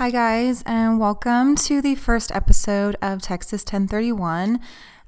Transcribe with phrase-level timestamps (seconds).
[0.00, 4.58] Hi, guys, and welcome to the first episode of Texas 1031.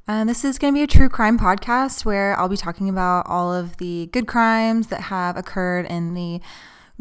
[0.06, 3.26] Uh, this is going to be a true crime podcast where I'll be talking about
[3.26, 6.42] all of the good crimes that have occurred in the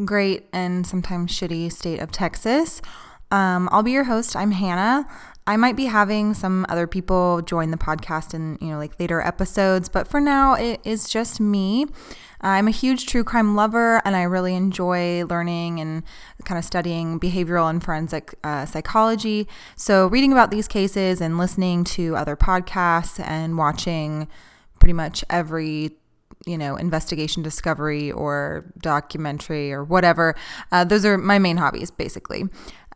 [0.06, 2.80] great and sometimes shitty state of Texas.
[3.30, 4.34] Um, I'll be your host.
[4.36, 5.06] I'm Hannah.
[5.46, 9.20] I might be having some other people join the podcast in, you know, like later
[9.20, 11.84] episodes, but for now it is just me.
[12.42, 16.02] I'm a huge true crime lover and I really enjoy learning and
[16.44, 19.46] kind of studying behavioral and forensic uh, psychology.
[19.76, 24.28] So, reading about these cases and listening to other podcasts and watching
[24.80, 25.92] pretty much every
[26.46, 30.34] you know, investigation discovery or documentary or whatever.
[30.70, 32.44] Uh, those are my main hobbies, basically.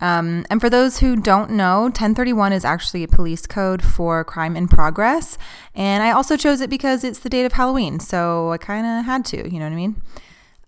[0.01, 4.57] Um, and for those who don't know, 1031 is actually a police code for crime
[4.57, 5.39] in progress.
[5.75, 8.01] And I also chose it because it's the date of Halloween.
[8.01, 10.03] So I kind of had to, you know what I mean?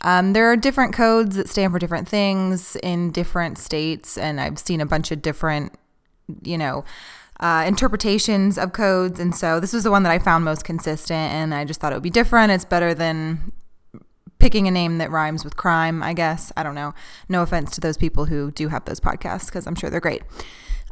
[0.01, 4.17] Um, there are different codes that stand for different things in different states.
[4.17, 5.73] And I've seen a bunch of different,
[6.43, 6.85] you know,
[7.41, 9.21] uh, interpretations of codes.
[9.21, 11.93] And so this was the one that I found most consistent, and I just thought
[11.93, 12.53] it would be different.
[12.53, 13.53] It's better than
[14.39, 16.53] picking a name that rhymes with crime, I guess.
[16.57, 16.95] I don't know.
[17.29, 20.23] No offense to those people who do have those podcasts, because I'm sure they're great.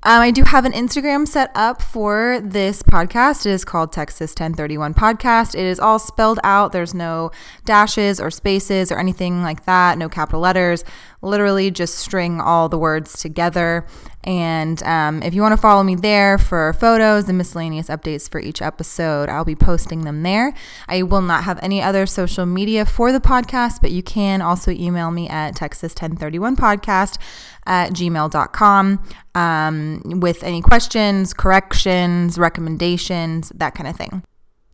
[0.02, 3.44] Um, I do have an Instagram set up for this podcast.
[3.46, 5.54] It is called Texas 1031 Podcast.
[5.54, 6.70] It is all spelled out.
[6.70, 7.32] There's no
[7.64, 10.84] dashes or spaces or anything like that, no capital letters.
[11.22, 13.86] Literally just string all the words together.
[14.24, 18.40] And um, if you want to follow me there for photos and miscellaneous updates for
[18.40, 20.52] each episode, I'll be posting them there.
[20.88, 24.70] I will not have any other social media for the podcast, but you can also
[24.72, 27.18] email me at texas1031podcast
[27.66, 29.04] at gmail.com
[29.34, 34.22] um, with any questions, corrections, recommendations, that kind of thing.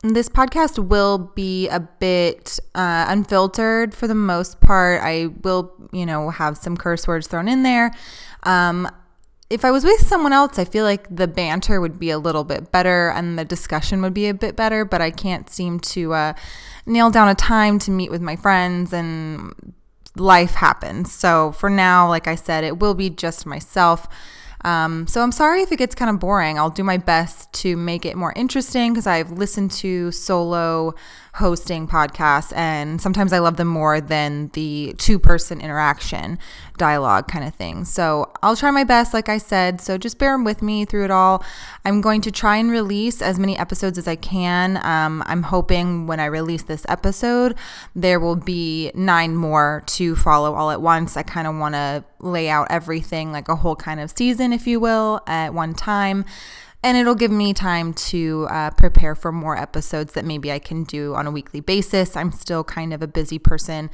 [0.03, 5.01] This podcast will be a bit uh, unfiltered for the most part.
[5.01, 7.93] I will, you know, have some curse words thrown in there.
[8.43, 8.91] Um,
[9.49, 12.43] if I was with someone else, I feel like the banter would be a little
[12.43, 16.15] bit better and the discussion would be a bit better, but I can't seem to
[16.15, 16.33] uh,
[16.85, 19.75] nail down a time to meet with my friends and
[20.17, 21.13] life happens.
[21.13, 24.09] So for now, like I said, it will be just myself.
[24.65, 26.59] Um, so I'm sorry if it gets kind of boring.
[26.59, 30.95] I'll do my best to make it more interesting because I've listened to solo
[31.37, 36.39] hosting podcasts and sometimes I love them more than the two person interaction
[36.77, 37.87] dialogue kind of thing.
[37.87, 39.81] So I'll try my best, like I said.
[39.81, 41.43] So just bear with me through it all.
[41.87, 44.77] I'm going to try and release as many episodes as I can.
[44.85, 47.57] Um, I'm hoping when I release this episode,
[47.95, 51.17] there will be nine more to follow all at once.
[51.17, 54.67] I kind of want to lay out everything like a whole kind of season, if
[54.67, 56.27] you will, at one time
[56.83, 60.85] and it'll give me time to uh, prepare for more episodes that maybe I can
[60.85, 62.17] do on a weekly basis.
[62.17, 63.91] I'm still kind of a busy person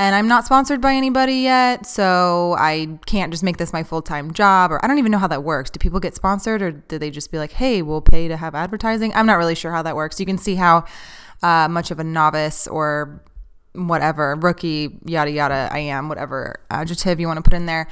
[0.00, 4.00] and I'm not sponsored by anybody yet, so I can't just make this my full
[4.00, 5.68] time job, or I don't even know how that works.
[5.68, 8.54] Do people get sponsored, or do they just be like, hey, we'll pay to have
[8.54, 9.12] advertising?
[9.14, 10.18] I'm not really sure how that works.
[10.18, 10.86] You can see how
[11.42, 13.22] uh, much of a novice or
[13.74, 17.86] whatever, rookie, yada, yada, I am, whatever adjective you want to put in there.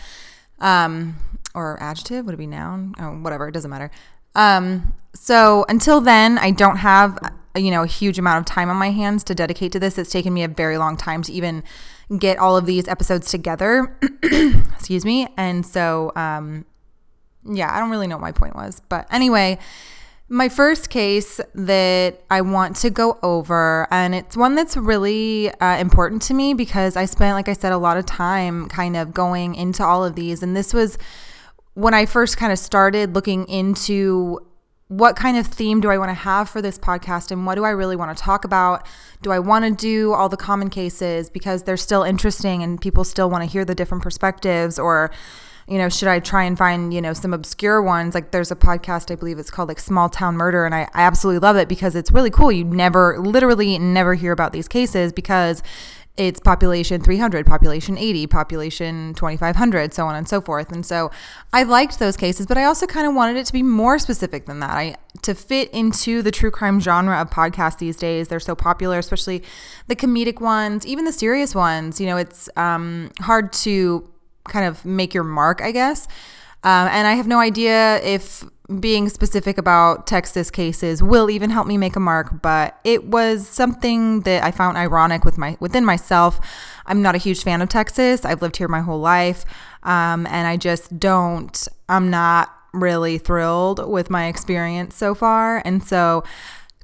[0.60, 1.16] Um,
[1.54, 2.94] or adjective, would it be noun?
[2.98, 3.90] Oh, whatever, it doesn't matter.
[4.38, 7.18] Um, so until then, I don't have
[7.56, 9.98] you know a huge amount of time on my hands to dedicate to this.
[9.98, 11.64] It's taken me a very long time to even
[12.16, 13.98] get all of these episodes together.
[14.22, 15.28] Excuse me.
[15.36, 16.64] And so, um,
[17.44, 19.58] yeah, I don't really know what my point was, but anyway.
[20.30, 25.78] My first case that I want to go over, and it's one that's really uh,
[25.78, 29.14] important to me because I spent, like I said, a lot of time kind of
[29.14, 30.42] going into all of these.
[30.42, 30.98] And this was
[31.78, 34.40] when I first kind of started looking into
[34.88, 37.64] what kind of theme do I want to have for this podcast and what do
[37.64, 38.84] I really want to talk about?
[39.22, 43.04] Do I want to do all the common cases because they're still interesting and people
[43.04, 45.12] still want to hear the different perspectives or
[45.68, 48.14] you know, should I try and find, you know, some obscure ones?
[48.14, 51.02] Like there's a podcast, I believe it's called like Small Town Murder, and I, I
[51.02, 52.50] absolutely love it because it's really cool.
[52.50, 55.62] You never, literally never hear about these cases because
[56.18, 60.72] it's population 300, population 80, population 2500, so on and so forth.
[60.72, 61.12] And so
[61.52, 64.46] I liked those cases, but I also kind of wanted it to be more specific
[64.46, 64.70] than that.
[64.70, 68.28] I to fit into the true crime genre of podcasts these days.
[68.28, 69.42] They're so popular, especially
[69.86, 72.00] the comedic ones, even the serious ones.
[72.00, 74.08] You know, it's um, hard to
[74.48, 76.08] kind of make your mark, I guess.
[76.64, 78.44] Um, and I have no idea if
[78.80, 83.48] being specific about Texas cases will even help me make a mark, but it was
[83.48, 86.38] something that I found ironic with my within myself.
[86.84, 88.24] I'm not a huge fan of Texas.
[88.24, 89.44] I've lived here my whole life,
[89.82, 91.66] um, and I just don't.
[91.88, 96.24] I'm not really thrilled with my experience so far, and so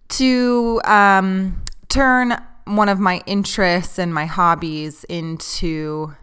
[0.09, 6.15] to um, turn one of my interests and my hobbies into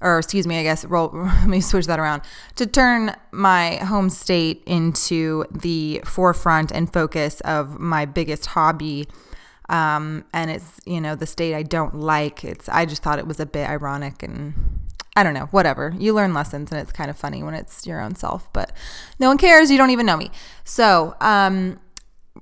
[0.00, 2.22] or excuse me, I guess, roll, let me switch that around,
[2.56, 9.08] to turn my home state into the forefront and focus of my biggest hobby.
[9.68, 12.44] Um, and it's, you know, the state I don't like.
[12.44, 14.54] It's, I just thought it was a bit ironic and
[15.14, 15.92] I don't know, whatever.
[15.98, 18.72] You learn lessons and it's kind of funny when it's your own self, but
[19.18, 19.70] no one cares.
[19.70, 20.30] You don't even know me.
[20.64, 21.80] So, um,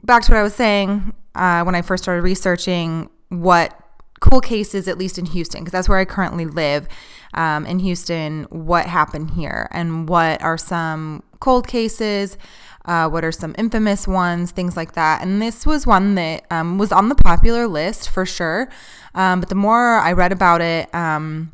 [0.02, 3.81] back to what I was saying uh, when I first started researching what
[4.20, 6.87] cool cases, at least in Houston, because that's where I currently live
[7.34, 12.37] um, in Houston, what happened here and what are some cold cases.
[12.84, 15.20] Uh, what are some infamous ones, things like that.
[15.20, 18.69] And this was one that um, was on the popular list for sure.
[19.12, 21.50] Um, but the more I read about it, um,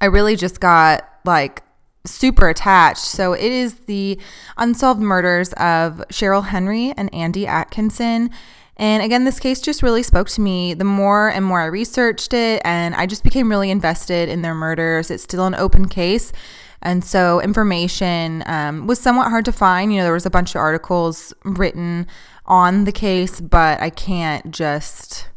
[0.00, 1.64] I really just got like
[2.06, 2.98] super attached.
[2.98, 4.18] So it is the
[4.56, 8.30] unsolved murders of Cheryl Henry and Andy Atkinson.
[8.78, 12.32] And again, this case just really spoke to me the more and more I researched
[12.32, 15.10] it, and I just became really invested in their murders.
[15.10, 16.32] It's still an open case.
[16.80, 19.92] And so information um, was somewhat hard to find.
[19.92, 22.06] You know, there was a bunch of articles written
[22.46, 25.28] on the case, but I can't just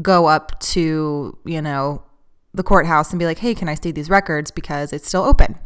[0.00, 2.04] go up to, you know,
[2.52, 4.52] the courthouse and be like, hey, can I see these records?
[4.52, 5.58] Because it's still open.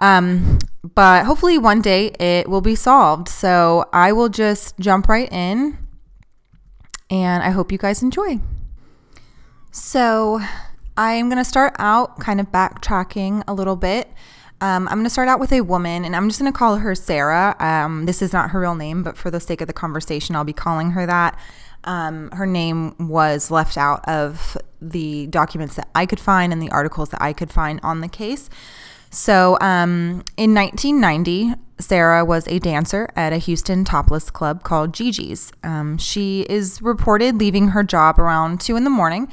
[0.00, 3.28] Um, but hopefully one day it will be solved.
[3.28, 5.78] So I will just jump right in
[7.12, 8.40] and I hope you guys enjoy.
[9.70, 10.40] So
[10.96, 14.08] I'm going to start out kind of backtracking a little bit.
[14.62, 16.76] Um, I'm going to start out with a woman, and I'm just going to call
[16.76, 17.54] her Sarah.
[17.58, 20.44] Um, this is not her real name, but for the sake of the conversation, I'll
[20.44, 21.38] be calling her that.
[21.84, 26.70] Um, her name was left out of the documents that I could find and the
[26.70, 28.48] articles that I could find on the case.
[29.10, 35.52] So um, in 1990, Sarah was a dancer at a Houston topless club called Gigi's.
[35.62, 39.28] Um, she is reported leaving her job around 2 in the morning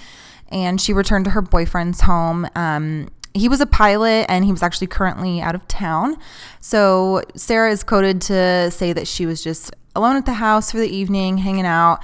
[0.50, 2.48] and she returned to her boyfriend's home.
[2.56, 6.18] Um, he was a pilot and he was actually currently out of town.
[6.60, 10.78] So Sarah is quoted to say that she was just alone at the house for
[10.78, 12.00] the evening, hanging out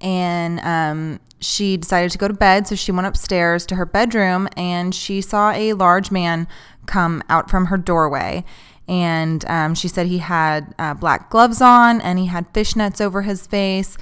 [0.00, 2.66] and um, she decided to go to bed.
[2.66, 6.48] So she went upstairs to her bedroom and she saw a large man
[6.86, 8.44] come out from her doorway.
[8.90, 13.22] And um, she said he had uh, black gloves on and he had fishnets over
[13.22, 13.96] his face.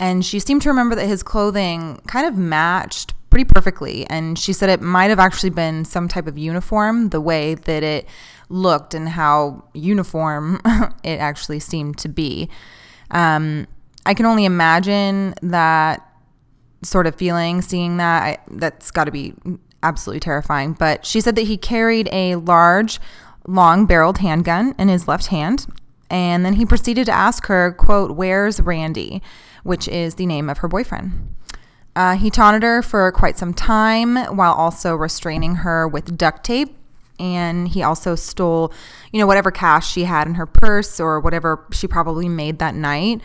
[0.00, 4.04] And she seemed to remember that his clothing kind of matched pretty perfectly.
[4.08, 7.84] And she said it might have actually been some type of uniform, the way that
[7.84, 8.08] it
[8.48, 10.60] looked and how uniform
[11.04, 12.50] it actually seemed to be.
[13.12, 13.68] Um,
[14.04, 16.04] I can only imagine that
[16.82, 18.22] sort of feeling, seeing that.
[18.24, 19.34] I, that's got to be
[19.84, 20.72] absolutely terrifying.
[20.72, 22.98] But she said that he carried a large,
[23.46, 25.66] long barreled handgun in his left hand.
[26.10, 29.22] And then he proceeded to ask her, quote, where's Randy?
[29.62, 31.34] Which is the name of her boyfriend.
[31.94, 36.76] Uh, he taunted her for quite some time while also restraining her with duct tape.
[37.18, 38.72] And he also stole,
[39.12, 42.74] you know, whatever cash she had in her purse or whatever she probably made that
[42.74, 43.20] night.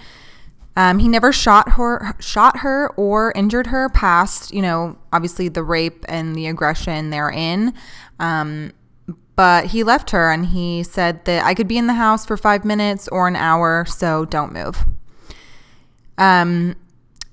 [0.75, 5.63] Um, he never shot her, shot her or injured her past, you know, obviously the
[5.63, 7.73] rape and the aggression therein.
[8.19, 8.73] Um,
[9.37, 12.35] but he left her and he said that I could be in the house for
[12.35, 14.83] five minutes or an hour, so don't move.
[16.17, 16.75] Um,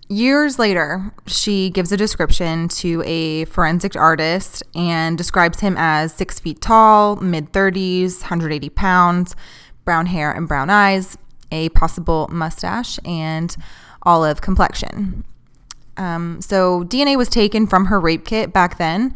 [0.08, 6.38] years later, she gives a description to a forensic artist and describes him as six
[6.38, 9.34] feet tall, mid 30s, 180 pounds,
[9.84, 11.18] brown hair and brown eyes
[11.54, 13.56] a possible mustache, and
[14.02, 15.24] olive complexion.
[15.96, 19.14] Um, so DNA was taken from her rape kit back then,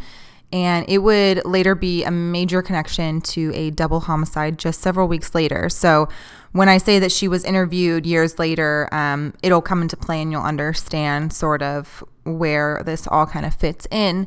[0.52, 5.34] and it would later be a major connection to a double homicide just several weeks
[5.34, 5.68] later.
[5.68, 6.08] So
[6.52, 10.32] when I say that she was interviewed years later, um, it'll come into play and
[10.32, 14.26] you'll understand sort of where this all kind of fits in.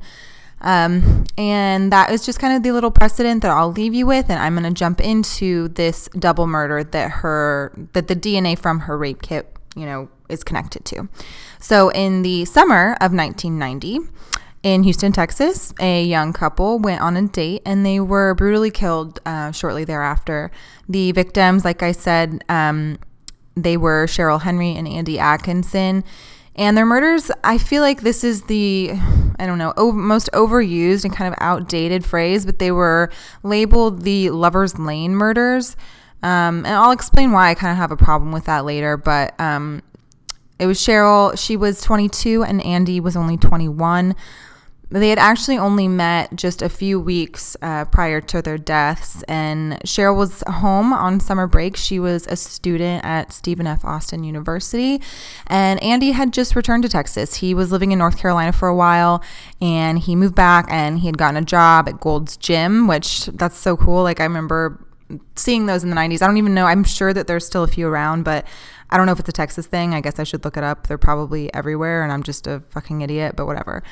[0.61, 4.29] Um, and that is just kind of the little precedent that I'll leave you with.
[4.29, 8.81] And I'm going to jump into this double murder that her, that the DNA from
[8.81, 11.09] her rape kit, you know, is connected to.
[11.59, 13.99] So in the summer of 1990,
[14.63, 19.19] in Houston, Texas, a young couple went on a date and they were brutally killed
[19.25, 20.51] uh, shortly thereafter.
[20.87, 22.99] The victims, like I said, um,
[23.55, 26.03] they were Cheryl Henry and Andy Atkinson.
[26.55, 28.91] And their murders, I feel like this is the,
[29.39, 33.09] I don't know, most overused and kind of outdated phrase, but they were
[33.41, 35.75] labeled the Lover's Lane murders.
[36.21, 38.95] Um, and I'll explain why I kind of have a problem with that later.
[38.95, 39.81] But um,
[40.59, 44.13] it was Cheryl, she was 22, and Andy was only 21.
[44.99, 49.79] They had actually only met just a few weeks uh, prior to their deaths, and
[49.85, 51.77] Cheryl was home on summer break.
[51.77, 53.85] She was a student at Stephen F.
[53.85, 55.01] Austin University,
[55.47, 57.35] and Andy had just returned to Texas.
[57.35, 59.23] He was living in North Carolina for a while,
[59.61, 63.57] and he moved back, and he had gotten a job at Gold's Gym, which that's
[63.57, 64.03] so cool.
[64.03, 64.85] Like I remember
[65.35, 66.21] seeing those in the 90s.
[66.21, 66.65] I don't even know.
[66.65, 68.45] I'm sure that there's still a few around, but
[68.89, 69.93] I don't know if it's a Texas thing.
[69.93, 70.87] I guess I should look it up.
[70.87, 73.83] They're probably everywhere, and I'm just a fucking idiot, but whatever.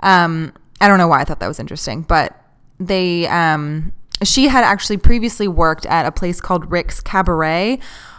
[0.00, 2.38] Um, I don't know why I thought that was interesting, but
[2.78, 7.78] they, um, she had actually previously worked at a place called Rick's Cabaret.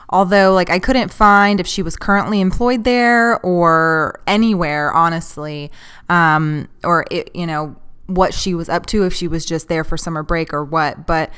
[0.09, 5.69] Although, like, I couldn't find if she was currently employed there or anywhere, honestly,
[6.07, 9.83] um, or it, you know what she was up to, if she was just there
[9.83, 11.05] for summer break or what.
[11.05, 11.29] But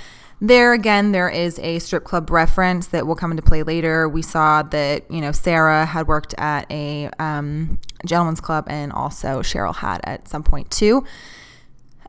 [0.42, 4.08] there again, there is a strip club reference that will come into play later.
[4.08, 9.42] We saw that, you know, Sarah had worked at a um, gentleman's club and also
[9.42, 11.06] Cheryl had at some point too.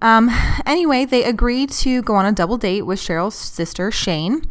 [0.03, 0.31] Um,
[0.65, 4.43] anyway, they agreed to go on a double date with Cheryl's sister, Shane.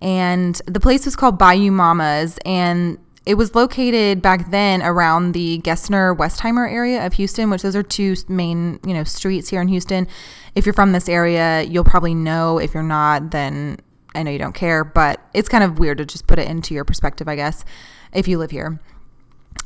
[0.00, 2.38] And the place was called Bayou Mamas.
[2.44, 7.76] And it was located back then around the Gessner Westheimer area of Houston, which those
[7.76, 10.08] are two main, you know, streets here in Houston.
[10.54, 12.58] If you're from this area, you'll probably know.
[12.58, 13.78] If you're not, then
[14.14, 16.74] I know you don't care, but it's kind of weird to just put it into
[16.74, 17.64] your perspective, I guess,
[18.12, 18.80] if you live here.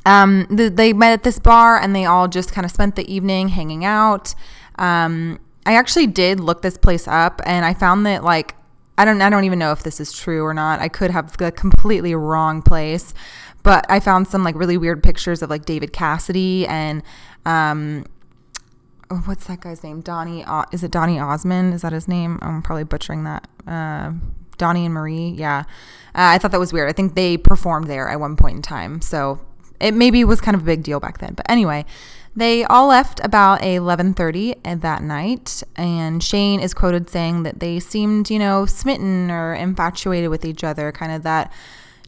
[0.05, 3.12] Um, the, they met at this bar and they all just kind of spent the
[3.12, 4.35] evening hanging out.
[4.76, 8.55] Um, I actually did look this place up and I found that like
[8.99, 10.81] I don't I don't even know if this is true or not.
[10.81, 13.12] I could have the completely wrong place.
[13.62, 17.02] But I found some like really weird pictures of like David Cassidy and
[17.45, 18.05] um,
[19.11, 20.01] oh, what's that guy's name?
[20.01, 20.45] Donnie.
[20.73, 21.75] Is it Donny Osmond?
[21.75, 22.39] Is that his name?
[22.43, 23.49] I'm probably butchering that.
[23.67, 24.13] Uh,
[24.59, 25.35] Donny and Marie.
[25.37, 25.65] Yeah.
[26.15, 26.89] Uh, I thought that was weird.
[26.89, 29.01] I think they performed there at one point in time.
[29.01, 29.41] So
[29.81, 31.35] it maybe was kind of a big deal back then.
[31.35, 31.85] But anyway,
[32.35, 38.31] they all left about 11:30 that night, and Shane is quoted saying that they seemed,
[38.31, 41.53] you know, smitten or infatuated with each other, kind of that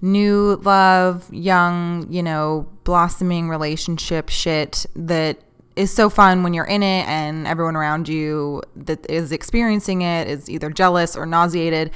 [0.03, 5.39] new love, young, you know, blossoming relationship shit that
[5.79, 10.27] is so fun when you're in it and everyone around you that is experiencing it
[10.27, 11.93] is either jealous or nauseated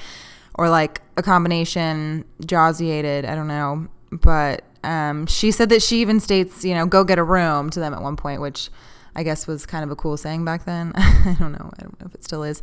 [0.55, 3.89] or like a combination nauseated, I don't know.
[4.13, 7.81] But um, she said that she even states, you know, go get a room to
[7.81, 8.71] them at one point, which
[9.17, 10.93] I guess was kind of a cool saying back then.
[10.97, 11.73] I don't know.
[11.77, 12.63] I don't know if it still is.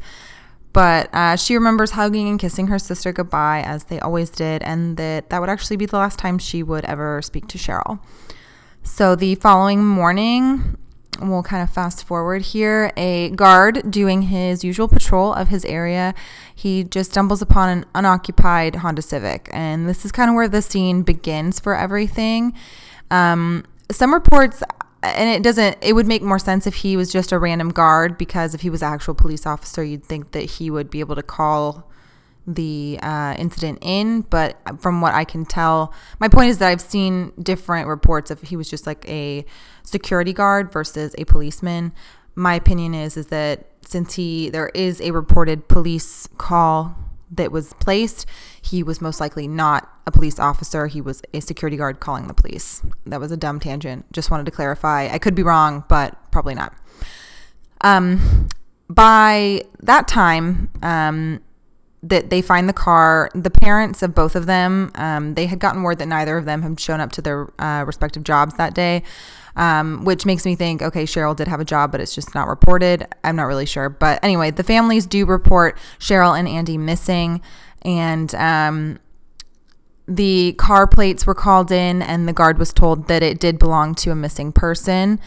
[0.71, 4.97] But uh, she remembers hugging and kissing her sister goodbye as they always did, and
[4.97, 7.99] that that would actually be the last time she would ever speak to Cheryl.
[8.83, 10.77] So the following morning,
[11.21, 12.91] we'll kind of fast forward here.
[12.97, 16.13] A guard doing his usual patrol of his area,
[16.53, 20.61] he just stumbles upon an unoccupied Honda Civic, and this is kind of where the
[20.61, 22.53] scene begins for everything.
[23.11, 24.63] Um, some reports
[25.01, 28.17] and it doesn't it would make more sense if he was just a random guard
[28.17, 31.15] because if he was an actual police officer you'd think that he would be able
[31.15, 31.89] to call
[32.45, 36.81] the uh, incident in but from what i can tell my point is that i've
[36.81, 39.45] seen different reports of he was just like a
[39.89, 41.91] security guard versus a policeman
[42.35, 46.95] my opinion is is that since he there is a reported police call
[47.31, 48.25] that was placed,
[48.59, 50.87] he was most likely not a police officer.
[50.87, 52.81] He was a security guard calling the police.
[53.05, 54.11] That was a dumb tangent.
[54.11, 55.09] Just wanted to clarify.
[55.11, 56.73] I could be wrong, but probably not.
[57.81, 58.47] Um,
[58.89, 61.41] by that time, um,
[62.01, 63.29] that they find the car.
[63.35, 66.61] The parents of both of them, um, they had gotten word that neither of them
[66.61, 69.03] had shown up to their uh, respective jobs that day
[69.59, 72.47] um, which makes me think, okay, Cheryl did have a job, but it's just not
[72.47, 73.05] reported.
[73.25, 73.89] I'm not really sure.
[73.89, 77.41] But anyway, the families do report Cheryl and Andy missing.
[77.81, 78.99] And um,
[80.07, 83.95] the car plates were called in, and the guard was told that it did belong
[83.95, 85.19] to a missing person.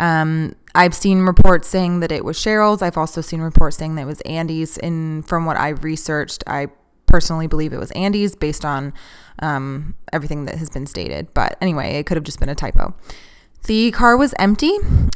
[0.00, 2.82] Um, I've seen reports saying that it was Cheryl's.
[2.82, 4.78] I've also seen reports saying that it was Andy's.
[4.78, 6.66] And from what I've researched, I
[7.06, 8.92] personally believe it was Andy's based on
[9.38, 11.32] um, everything that has been stated.
[11.34, 12.92] But anyway, it could have just been a typo.
[13.66, 14.72] The car was empty,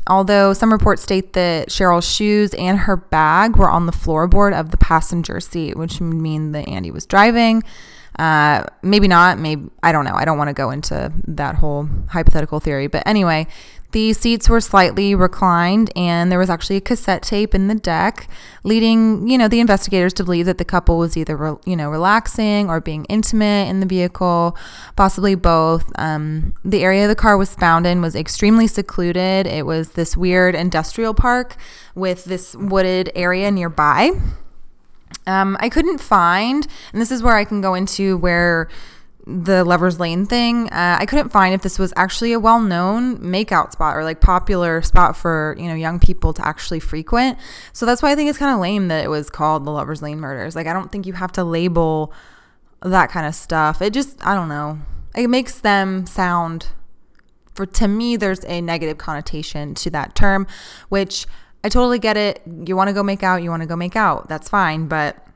[0.08, 4.72] although some reports state that Cheryl's shoes and her bag were on the floorboard of
[4.72, 7.62] the passenger seat, which would mean that Andy was driving.
[8.18, 9.38] Uh, maybe not.
[9.38, 10.14] Maybe I don't know.
[10.14, 12.88] I don't want to go into that whole hypothetical theory.
[12.88, 13.46] But anyway,
[13.92, 18.28] the seats were slightly reclined, and there was actually a cassette tape in the deck,
[18.62, 21.90] leading you know the investigators to believe that the couple was either re- you know
[21.90, 24.56] relaxing or being intimate in the vehicle,
[24.96, 25.90] possibly both.
[25.96, 29.46] Um, the area the car was found in was extremely secluded.
[29.46, 31.56] It was this weird industrial park
[31.94, 34.12] with this wooded area nearby.
[35.26, 38.68] Um, I couldn't find, and this is where I can go into where
[39.26, 43.72] the Lover's Lane thing, uh, I couldn't find if this was actually a well-known makeout
[43.72, 47.38] spot or like popular spot for you know young people to actually frequent.
[47.72, 50.02] So that's why I think it's kind of lame that it was called the Lover's
[50.02, 50.56] Lane murders.
[50.56, 52.12] Like I don't think you have to label
[52.82, 53.82] that kind of stuff.
[53.82, 54.78] It just I don't know.
[55.14, 56.68] It makes them sound
[57.54, 60.46] for to me there's a negative connotation to that term,
[60.88, 61.26] which
[61.62, 62.40] I totally get it.
[62.64, 64.28] You want to go make out, you want to go make out.
[64.28, 65.26] That's fine, but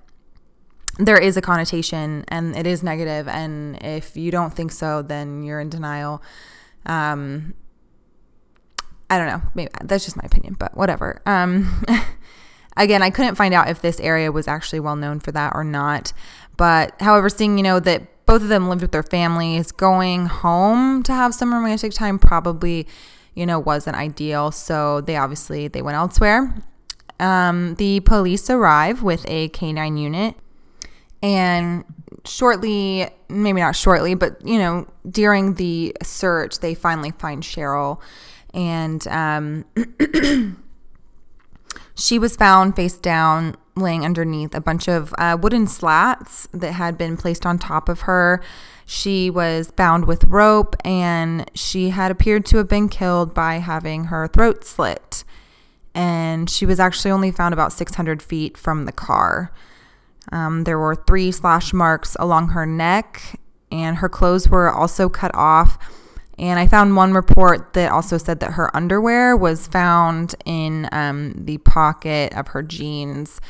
[0.99, 5.43] there is a connotation and it is negative and if you don't think so then
[5.43, 6.23] you're in denial.
[6.87, 7.55] Um
[9.11, 9.43] i don't know.
[9.55, 11.21] Maybe that's just my opinion but whatever.
[11.27, 11.85] Um
[12.77, 15.65] again i couldn't find out if this area was actually well known for that or
[15.65, 16.13] not.
[16.57, 21.03] But however seeing you know that both of them lived with their families going home
[21.03, 22.87] to have some romantic time probably
[23.35, 24.53] you know wasn't ideal.
[24.53, 26.55] So they obviously they went elsewhere.
[27.21, 30.35] Um, the police arrive with a canine unit
[31.25, 31.85] and
[32.27, 37.99] shortly, maybe not shortly, but you know, during the search, they finally find Cheryl,
[38.53, 39.65] and um,
[41.95, 46.99] she was found face down, laying underneath a bunch of uh, wooden slats that had
[46.99, 48.43] been placed on top of her.
[48.85, 54.05] She was bound with rope, and she had appeared to have been killed by having
[54.05, 55.25] her throat slit.
[55.95, 59.53] And she was actually only found about 600 feet from the car.
[60.33, 63.39] Um, there were three slash marks along her neck,
[63.71, 65.79] and her clothes were also cut off.
[66.39, 71.33] And I found one report that also said that her underwear was found in um,
[71.45, 73.41] the pocket of her jeans.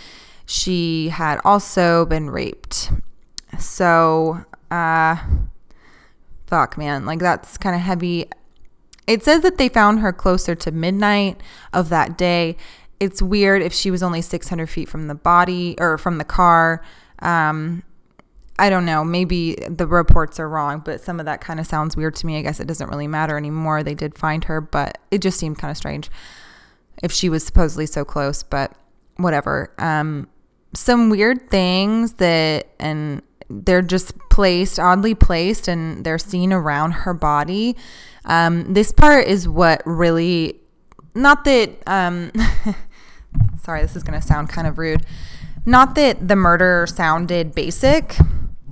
[0.45, 2.91] She had also been raped.
[3.59, 5.17] So, uh,
[6.47, 7.07] fuck, man.
[7.07, 8.27] Like, that's kind of heavy.
[9.07, 11.41] It says that they found her closer to midnight
[11.73, 12.57] of that day
[13.05, 16.85] it's weird if she was only 600 feet from the body or from the car.
[17.21, 17.83] Um,
[18.59, 19.05] I don't know.
[19.05, 22.39] Maybe the reports are wrong, but some of that kind of sounds weird to me.
[22.39, 23.83] I guess it doesn't really matter anymore.
[23.83, 26.11] They did find her, but it just seemed kind of strange
[27.03, 28.73] if she was supposedly so close, but
[29.17, 29.73] whatever.
[29.79, 30.29] Um,
[30.73, 37.15] some weird things that, and they're just placed, oddly placed, and they're seen around her
[37.15, 37.77] body.
[38.25, 40.61] Um, this part is what really,
[41.15, 42.31] not that, um,
[43.63, 45.05] sorry, this is going to sound kind of rude.
[45.67, 48.17] Not that the murder sounded basic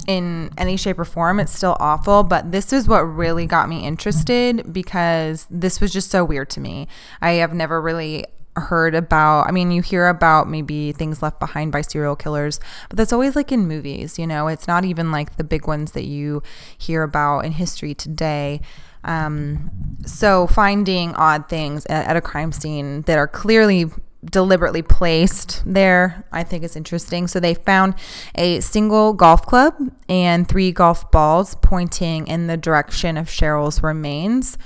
[0.07, 3.87] in any shape or form, it's still awful, but this is what really got me
[3.87, 6.89] interested because this was just so weird to me.
[7.21, 11.73] I have never really heard about i mean you hear about maybe things left behind
[11.73, 15.39] by serial killers but that's always like in movies you know it's not even like
[15.39, 16.43] the big ones that you
[16.77, 18.61] hear about in history today
[19.05, 19.71] um,
[20.05, 23.87] so finding odd things at, at a crime scene that are clearly
[24.25, 27.27] deliberately placed there, I think is interesting.
[27.27, 27.95] So they found
[28.35, 29.75] a single golf club
[30.09, 34.57] and three golf balls pointing in the direction of Cheryl's remains.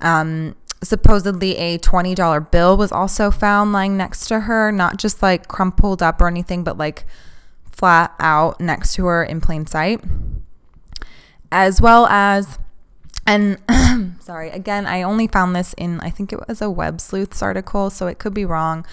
[0.00, 5.48] Um, supposedly, a $20 bill was also found lying next to her, not just like
[5.48, 7.04] crumpled up or anything, but like
[7.70, 10.02] flat out next to her in plain sight,
[11.50, 12.58] as well as
[13.28, 13.58] and
[14.20, 17.90] sorry, again, I only found this in, I think it was a Web Sleuths article,
[17.90, 18.86] so it could be wrong.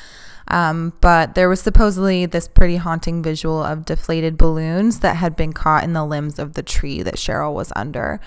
[0.50, 5.54] Um, but there was supposedly this pretty haunting visual of deflated balloons that had been
[5.54, 8.20] caught in the limbs of the tree that Cheryl was under.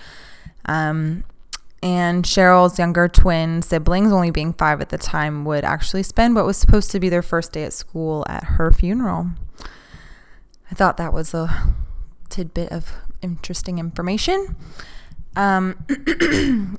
[0.65, 1.25] Um,
[1.83, 6.47] and Cheryl's younger twin siblings, only being five at the time, would actually spend what
[6.47, 9.29] was supposed to be their first day at school at her funeral.
[10.71, 11.75] I thought that was a
[12.31, 12.93] tidbit of
[13.23, 14.57] interesting information.
[15.39, 15.87] Um,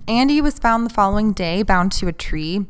[0.07, 2.65] Andy was found the following day bound to a tree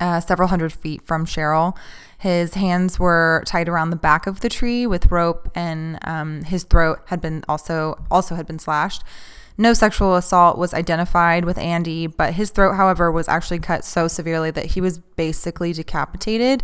[0.00, 1.76] uh, several hundred feet from Cheryl.
[2.16, 6.62] His hands were tied around the back of the tree with rope, and um, his
[6.62, 9.02] throat had been also also had been slashed.
[9.56, 14.06] No sexual assault was identified with Andy, but his throat, however, was actually cut so
[14.06, 16.62] severely that he was basically decapitated.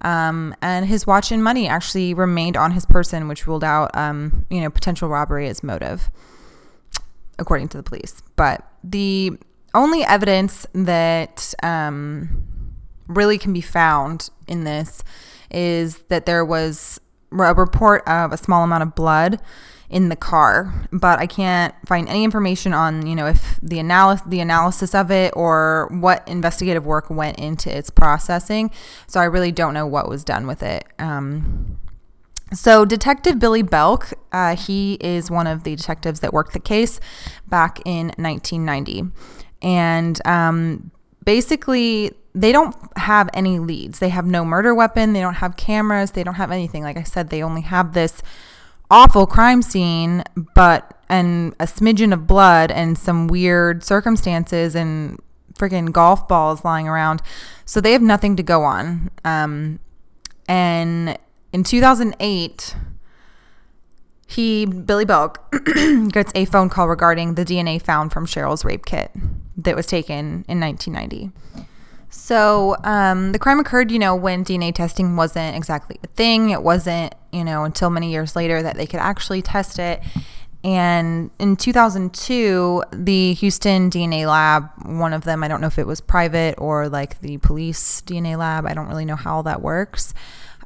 [0.00, 4.44] Um, and his watch and money actually remained on his person, which ruled out, um,
[4.50, 6.10] you know, potential robbery as motive
[7.38, 8.22] according to the police.
[8.36, 9.32] But the
[9.74, 12.44] only evidence that um,
[13.06, 15.02] really can be found in this
[15.50, 17.00] is that there was
[17.32, 19.40] a report of a small amount of blood
[19.88, 24.26] in the car, but I can't find any information on, you know, if the analysis
[24.26, 28.72] the analysis of it or what investigative work went into its processing.
[29.06, 30.84] So I really don't know what was done with it.
[30.98, 31.78] Um,
[32.52, 37.00] so, Detective Billy Belk, uh, he is one of the detectives that worked the case
[37.48, 39.04] back in 1990.
[39.62, 40.92] And um,
[41.24, 43.98] basically, they don't have any leads.
[43.98, 45.12] They have no murder weapon.
[45.12, 46.12] They don't have cameras.
[46.12, 46.84] They don't have anything.
[46.84, 48.22] Like I said, they only have this
[48.90, 50.22] awful crime scene,
[50.54, 55.18] but and a smidgen of blood and some weird circumstances and
[55.54, 57.22] freaking golf balls lying around.
[57.64, 59.10] So they have nothing to go on.
[59.24, 59.80] Um,
[60.48, 61.18] and
[61.56, 62.76] in 2008,
[64.26, 65.50] he, Billy Belk,
[66.10, 69.10] gets a phone call regarding the DNA found from Cheryl's rape kit
[69.56, 71.30] that was taken in 1990.
[72.10, 76.50] So um, the crime occurred, you know, when DNA testing wasn't exactly a thing.
[76.50, 80.02] It wasn't, you know, until many years later that they could actually test it.
[80.62, 85.86] And in 2002, the Houston DNA lab, one of them, I don't know if it
[85.86, 90.12] was private or like the police DNA lab, I don't really know how that works.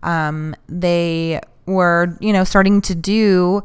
[0.03, 3.63] Um, they were, you know, starting to do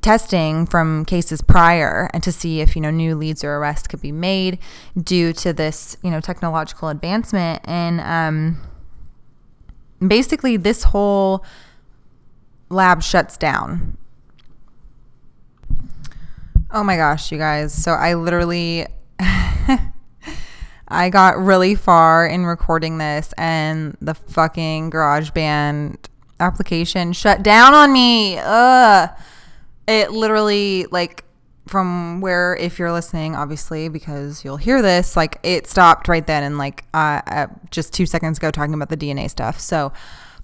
[0.00, 4.00] testing from cases prior and to see if you know new leads or arrests could
[4.00, 4.58] be made
[4.96, 7.62] due to this you know technological advancement.
[7.64, 8.60] And um,
[10.06, 11.44] basically this whole
[12.68, 13.96] lab shuts down.
[16.70, 17.72] Oh my gosh you guys.
[17.72, 18.86] So i literally
[20.88, 25.96] i got really far in recording this and the fucking GarageBand
[26.40, 28.38] application shut down on me.
[28.38, 29.10] Ugh.
[29.86, 31.24] It literally like
[31.66, 36.42] from where if you're listening obviously because you'll hear this like it stopped right then
[36.42, 39.60] and like uh, uh, just two seconds ago talking about the dna stuff.
[39.60, 39.92] So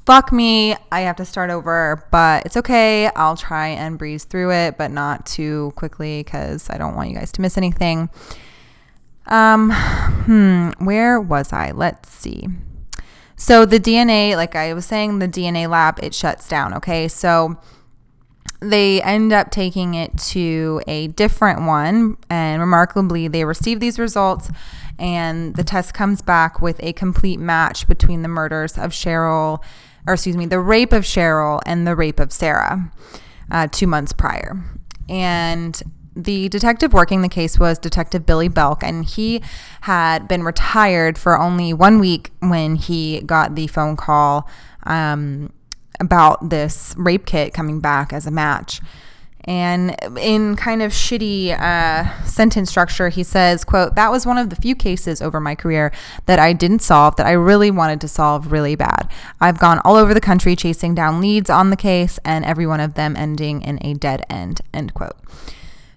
[0.04, 0.76] fuck me.
[0.92, 3.06] I have to start over but it's okay.
[3.08, 7.16] I'll try and breeze through it but not too quickly because i don't want you
[7.16, 8.10] guys to miss anything
[9.26, 11.70] um hmm where was i?
[11.70, 12.48] Let's see.
[13.36, 17.08] So the dna like i was saying the dna lab it shuts down okay?
[17.08, 17.58] So
[18.60, 24.50] they end up taking it to a different one, and remarkably, they receive these results,
[24.98, 29.62] and the test comes back with a complete match between the murders of Cheryl,
[30.06, 32.90] or excuse me, the rape of Cheryl and the rape of Sarah
[33.50, 34.62] uh, two months prior.
[35.08, 35.80] And
[36.16, 39.42] the detective working the case was Detective Billy Belk, and he
[39.82, 44.48] had been retired for only one week when he got the phone call.
[44.84, 45.50] Um,
[46.00, 48.80] about this rape kit coming back as a match.
[49.46, 54.48] And in kind of shitty uh, sentence structure, he says, quote, that was one of
[54.48, 55.92] the few cases over my career
[56.24, 59.10] that I didn't solve that I really wanted to solve really bad.
[59.42, 62.80] I've gone all over the country chasing down leads on the case and every one
[62.80, 65.16] of them ending in a dead end, end quote.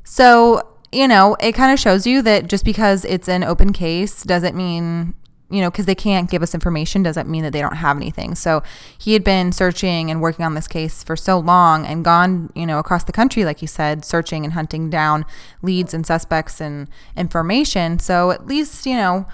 [0.10, 4.24] So, you know, it kind of shows you that just because it's an open case
[4.24, 5.14] doesn't mean
[5.50, 8.36] you know, because they can't give us information doesn't mean that they don't have anything.
[8.36, 8.64] So
[8.98, 12.66] he had been searching and working on this case for so long and gone, you
[12.66, 15.26] know, across the country, like you said, searching and hunting down
[15.62, 17.98] leads and suspects and information.
[17.98, 19.26] So at least, you know,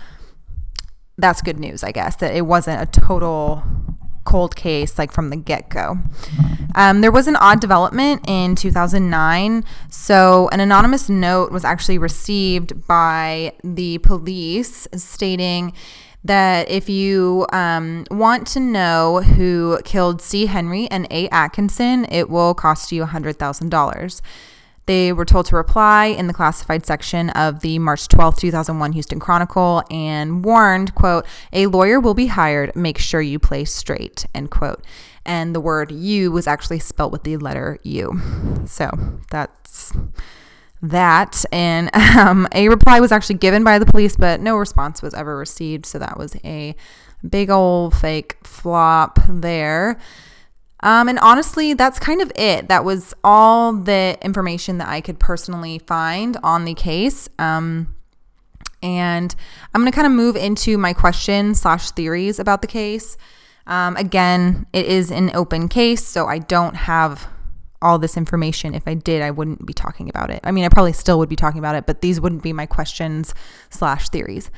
[1.18, 3.64] that's good news, I guess, that it wasn't a total
[4.24, 5.98] cold case like from the get go.
[6.76, 9.64] Um, there was an odd development in 2009.
[9.90, 15.74] So, an anonymous note was actually received by the police stating
[16.24, 20.46] that if you um, want to know who killed C.
[20.46, 21.28] Henry and A.
[21.30, 24.22] Atkinson, it will cost you $100,000.
[24.86, 29.20] They were told to reply in the classified section of the March 12, 2001 Houston
[29.20, 32.76] Chronicle and warned, quote, a lawyer will be hired.
[32.76, 34.84] Make sure you play straight, end quote.
[35.26, 38.20] And the word you was actually spelled with the letter U.
[38.66, 38.90] So
[39.32, 39.94] that's
[40.82, 41.46] that.
[41.52, 45.38] And um, a reply was actually given by the police, but no response was ever
[45.38, 45.86] received.
[45.86, 46.76] So that was a
[47.28, 49.98] big old fake flop there.
[50.84, 52.68] Um, and honestly, that's kind of it.
[52.68, 57.30] That was all the information that I could personally find on the case.
[57.40, 57.96] Um,
[58.84, 59.34] and
[59.74, 63.18] I'm going to kind of move into my questions slash theories about the case.
[63.66, 67.30] Um, again, it is an open case, so I don't have
[67.82, 68.76] all this information.
[68.76, 70.42] If I did, I wouldn't be talking about it.
[70.44, 72.66] I mean, I probably still would be talking about it, but these wouldn't be my
[72.66, 73.34] questions
[73.70, 74.52] slash theories.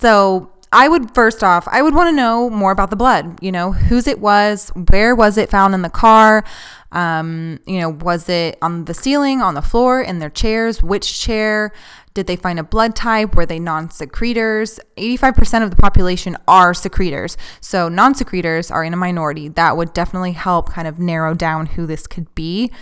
[0.00, 3.38] So I would first off, I would want to know more about the blood.
[3.42, 6.44] You know, whose it was, where was it found in the car?
[6.92, 10.82] Um, you know, was it on the ceiling, on the floor, in their chairs?
[10.82, 11.72] Which chair?
[12.14, 13.36] Did they find a blood type?
[13.36, 14.80] Were they non secretors?
[14.96, 17.36] 85% of the population are secretors.
[17.60, 19.48] So non secretors are in a minority.
[19.48, 22.72] That would definitely help kind of narrow down who this could be.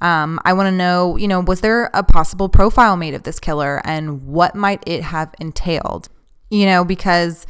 [0.00, 3.38] Um, I want to know, you know, was there a possible profile made of this
[3.38, 6.08] killer and what might it have entailed?
[6.50, 7.46] You know, because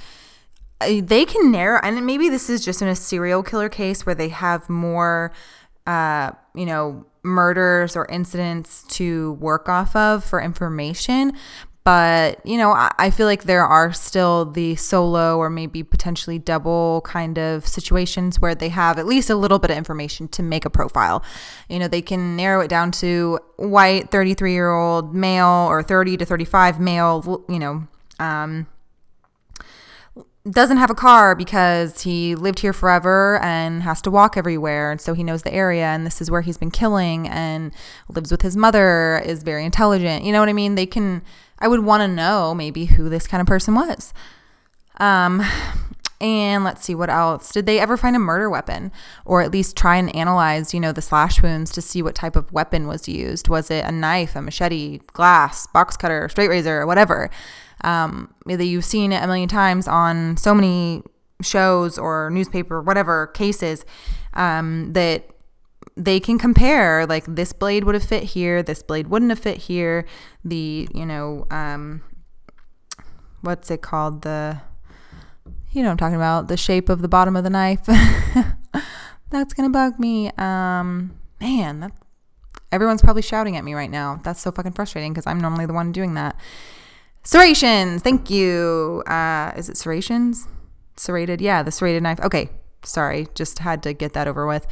[0.81, 4.15] uh, they can narrow, and maybe this is just in a serial killer case where
[4.15, 5.33] they have more,
[5.87, 11.33] uh, you know, murders or incidents to work off of for information.
[11.83, 16.39] But, you know, I, I feel like there are still the solo or maybe potentially
[16.39, 20.43] double kind of situations where they have at least a little bit of information to
[20.43, 21.25] make a profile.
[21.71, 26.19] You know, they can narrow it down to white 33 year old male or 30
[26.19, 28.67] to 35 male, you know, um,
[30.49, 34.91] doesn't have a car because he lived here forever and has to walk everywhere.
[34.91, 37.73] And so he knows the area and this is where he's been killing and
[38.09, 40.25] lives with his mother, is very intelligent.
[40.25, 40.77] You know what I mean?
[40.77, 41.23] They can,
[41.59, 44.15] I would want to know maybe who this kind of person was.
[44.99, 45.43] Um,
[46.23, 47.53] and let's see what else.
[47.53, 48.93] Did they ever find a murder weapon
[49.27, 52.37] or at least try and analyze, you know, the slash wounds to see what type
[52.37, 53.49] of weapon was used?
[53.49, 57.31] Was it a knife, a machete, glass, box cutter, straight razor, or whatever?
[57.85, 61.03] Um, that you've seen it a million times on so many
[61.43, 63.85] shows or newspaper, whatever cases,
[64.35, 65.31] um, that
[65.97, 69.59] they can compare like this blade would have fit here, this blade wouldn't have fit
[69.59, 70.07] here.
[70.45, 72.03] The, you know, um,
[73.43, 74.23] what's it called?
[74.23, 74.61] The,
[75.73, 77.87] you know I'm talking about, the shape of the bottom of the knife.
[79.31, 80.31] That's going to bug me.
[80.37, 81.93] Um, man, that,
[82.73, 84.21] everyone's probably shouting at me right now.
[84.25, 86.37] That's so fucking frustrating because I'm normally the one doing that.
[87.23, 89.03] Serrations, thank you.
[89.07, 90.49] Uh, is it serrations?
[90.97, 92.21] Serrated, yeah, the serrated knife.
[92.21, 92.51] Okay,
[92.83, 94.67] sorry, just had to get that over with.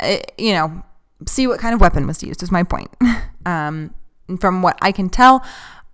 [0.00, 0.82] Uh, you know,
[1.26, 2.90] see what kind of weapon was used is my point.
[3.46, 3.94] um,
[4.40, 5.44] from what I can tell,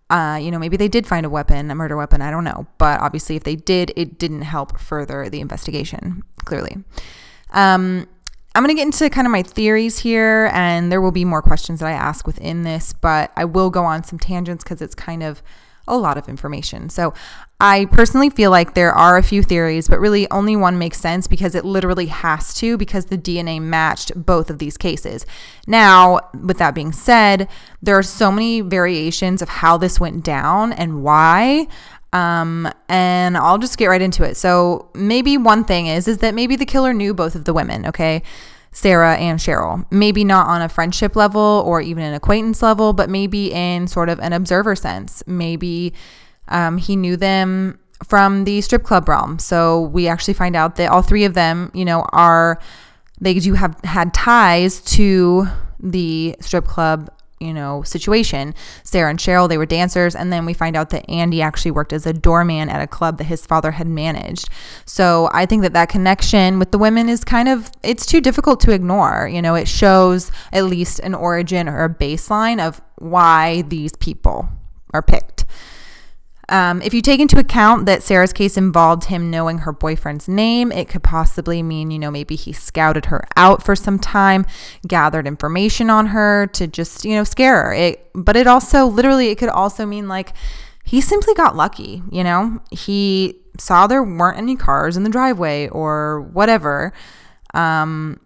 [0.09, 2.23] uh, you know, maybe they did find a weapon, a murder weapon.
[2.23, 6.23] I don't know, but obviously, if they did, it didn't help further the investigation.
[6.45, 6.79] Clearly.
[7.51, 8.07] Um,
[8.55, 11.43] I'm going to get into kind of my theories here, and there will be more
[11.43, 14.95] questions that I ask within this, but I will go on some tangents because it's
[14.95, 15.43] kind of
[15.87, 16.89] a lot of information.
[16.89, 17.15] So,
[17.61, 21.27] I personally feel like there are a few theories, but really only one makes sense
[21.27, 25.27] because it literally has to, because the DNA matched both of these cases.
[25.67, 27.49] Now, with that being said,
[27.83, 31.67] there are so many variations of how this went down and why.
[32.13, 34.37] Um, and I'll just get right into it.
[34.37, 37.87] So maybe one thing is is that maybe the killer knew both of the women,
[37.87, 38.23] okay?
[38.73, 39.85] Sarah and Cheryl.
[39.91, 44.09] Maybe not on a friendship level or even an acquaintance level, but maybe in sort
[44.09, 45.23] of an observer sense.
[45.27, 45.93] Maybe
[46.49, 49.39] um, he knew them from the strip club realm.
[49.39, 52.61] So we actually find out that all three of them, you know, are
[53.21, 55.47] they do have had ties to
[55.79, 58.55] the strip club you know, situation.
[58.85, 60.15] Sarah and Cheryl, they were dancers.
[60.15, 63.17] And then we find out that Andy actually worked as a doorman at a club
[63.19, 64.51] that his father had managed.
[64.85, 68.61] So I think that that connection with the women is kind of, it's too difficult
[68.61, 69.29] to ignore.
[69.33, 74.49] You know, it shows at least an origin or a baseline of why these people
[74.93, 75.47] are picked.
[76.51, 80.73] Um, if you take into account that Sarah's case involved him knowing her boyfriend's name,
[80.73, 84.45] it could possibly mean, you know, maybe he scouted her out for some time,
[84.87, 87.73] gathered information on her to just, you know, scare her.
[87.73, 90.33] It, but it also, literally, it could also mean like
[90.85, 92.61] he simply got lucky, you know?
[92.73, 96.93] He saw there weren't any cars in the driveway or whatever.
[97.55, 98.19] Um,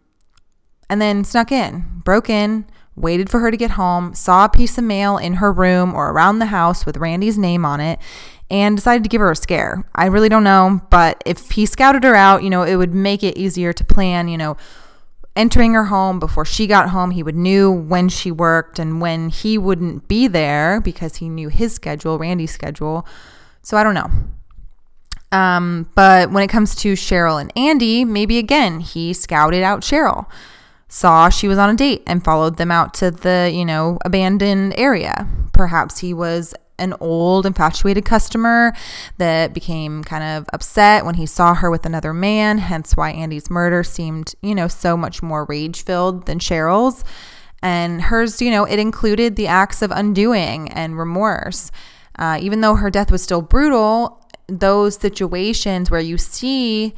[0.89, 2.65] and then snuck in, broke in,
[2.96, 6.11] waited for her to get home, saw a piece of mail in her room or
[6.11, 7.98] around the house with Randy's name on it,
[8.50, 9.85] and decided to give her a scare.
[9.94, 13.22] I really don't know, but if he scouted her out, you know, it would make
[13.22, 14.57] it easier to plan, you know,
[15.35, 17.11] entering her home before she got home.
[17.11, 21.48] He would knew when she worked and when he wouldn't be there because he knew
[21.48, 23.07] his schedule, Randy's schedule.
[23.62, 24.11] So I don't know.
[25.33, 30.26] Um, but when it comes to Cheryl and Andy, maybe again, he scouted out Cheryl
[30.94, 34.72] saw she was on a date and followed them out to the, you know, abandoned
[34.78, 35.26] area.
[35.52, 38.72] Perhaps he was an old, infatuated customer
[39.18, 43.50] that became kind of upset when he saw her with another man, hence why Andy's
[43.50, 47.02] murder seemed, you know, so much more rage filled than Cheryl's.
[47.61, 51.72] And hers, you know, it included the acts of undoing and remorse.
[52.16, 56.94] Uh, even though her death was still brutal, those situations where you see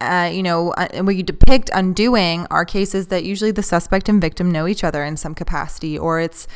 [0.00, 4.20] uh, you know, uh, where you depict undoing are cases that usually the suspect and
[4.20, 6.46] victim know each other in some capacity, or it's,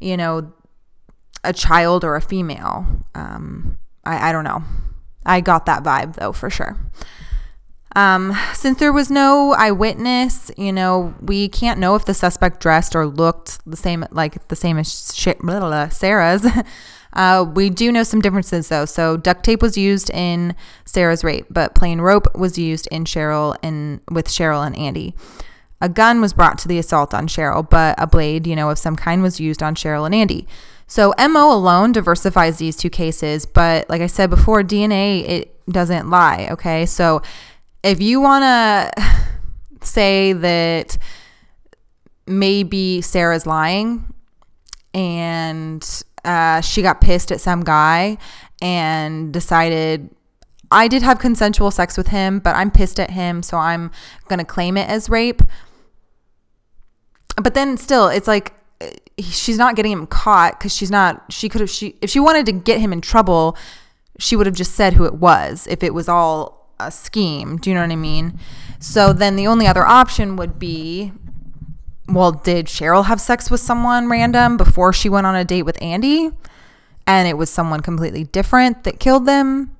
[0.00, 0.52] you know,
[1.44, 2.86] a child or a female.
[3.14, 4.62] Um, I, I don't know.
[5.24, 6.76] I got that vibe though, for sure.
[7.96, 12.94] Um, since there was no eyewitness, you know, we can't know if the suspect dressed
[12.94, 16.46] or looked the same, like the same as Sarah's.
[17.12, 18.84] Uh, we do know some differences though.
[18.84, 23.56] So duct tape was used in Sarah's rape, but plain rope was used in Cheryl
[23.62, 25.14] and with Cheryl and Andy.
[25.80, 28.78] A gun was brought to the assault on Cheryl, but a blade, you know, of
[28.78, 30.46] some kind was used on Cheryl and Andy.
[30.86, 36.10] So MO alone diversifies these two cases, but like I said before, DNA it doesn't
[36.10, 36.84] lie, okay?
[36.84, 37.22] So
[37.82, 39.16] if you want to
[39.86, 40.98] say that
[42.26, 44.12] maybe Sarah's lying,
[44.92, 48.18] and uh, she got pissed at some guy
[48.60, 50.10] and decided
[50.70, 53.90] I did have consensual sex with him, but I'm pissed at him, so I'm
[54.28, 55.42] going to claim it as rape.
[57.42, 58.54] But then still, it's like
[59.18, 62.46] she's not getting him caught because she's not, she could have, she, if she wanted
[62.46, 63.56] to get him in trouble,
[64.18, 67.56] she would have just said who it was if it was all a scheme.
[67.56, 68.38] Do you know what I mean?
[68.78, 71.12] So then the only other option would be
[72.08, 75.80] well, did Cheryl have sex with someone random before she went on a date with
[75.82, 76.30] Andy?
[77.06, 79.76] And it was someone completely different that killed them?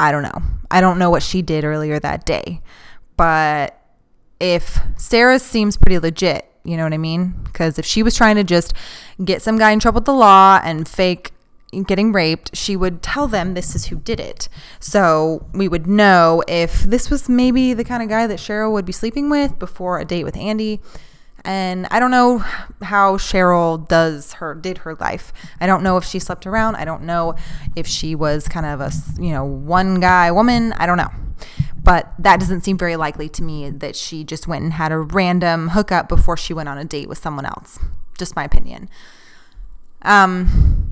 [0.00, 0.42] I don't know.
[0.70, 2.60] I don't know what she did earlier that day.
[3.16, 3.80] But
[4.40, 7.34] if Sarah seems pretty legit, you know what I mean?
[7.44, 8.72] Because if she was trying to just
[9.24, 11.32] get some guy in trouble with the law and fake
[11.84, 14.48] getting raped, she would tell them this is who did it.
[14.80, 18.86] So we would know if this was maybe the kind of guy that Cheryl would
[18.86, 20.80] be sleeping with before a date with Andy.
[21.44, 22.38] And I don't know
[22.82, 25.32] how Cheryl does her did her life.
[25.60, 26.76] I don't know if she slept around.
[26.76, 27.36] I don't know
[27.76, 30.72] if she was kind of a you know one guy woman.
[30.74, 31.10] I don't know.
[31.80, 34.98] But that doesn't seem very likely to me that she just went and had a
[34.98, 37.78] random hookup before she went on a date with someone else.
[38.18, 38.90] Just my opinion.
[40.02, 40.87] Um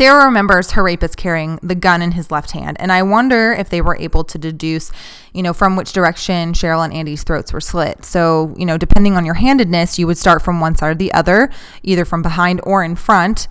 [0.00, 3.68] Sarah remembers her rapist carrying the gun in his left hand, and I wonder if
[3.68, 4.90] they were able to deduce,
[5.34, 8.02] you know, from which direction Cheryl and Andy's throats were slit.
[8.06, 11.12] So, you know, depending on your handedness, you would start from one side or the
[11.12, 11.50] other,
[11.82, 13.46] either from behind or in front.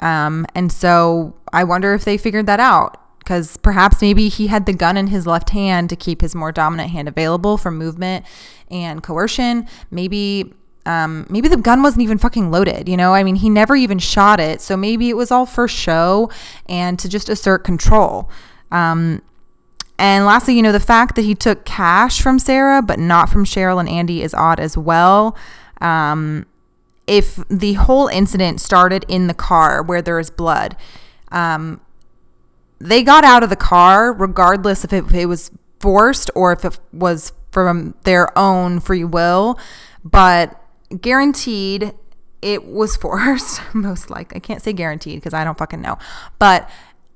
[0.00, 4.66] Um, and so I wonder if they figured that out because perhaps maybe he had
[4.66, 8.26] the gun in his left hand to keep his more dominant hand available for movement
[8.70, 9.66] and coercion.
[9.90, 10.52] Maybe
[10.86, 13.12] um, maybe the gun wasn't even fucking loaded, you know?
[13.12, 14.60] I mean, he never even shot it.
[14.60, 16.30] So maybe it was all for show
[16.68, 18.30] and to just assert control.
[18.70, 19.20] Um,
[19.98, 23.44] and lastly, you know, the fact that he took cash from Sarah, but not from
[23.44, 25.36] Cheryl and Andy is odd as well.
[25.80, 26.46] Um,
[27.06, 30.76] if the whole incident started in the car where there is blood,
[31.32, 31.80] um,
[32.78, 36.64] they got out of the car regardless if it, if it was forced or if
[36.64, 39.58] it was from their own free will.
[40.04, 40.60] But
[41.00, 41.92] guaranteed
[42.42, 44.36] it was forced, most likely.
[44.36, 45.98] I can't say guaranteed because I don't fucking know.
[46.38, 46.68] But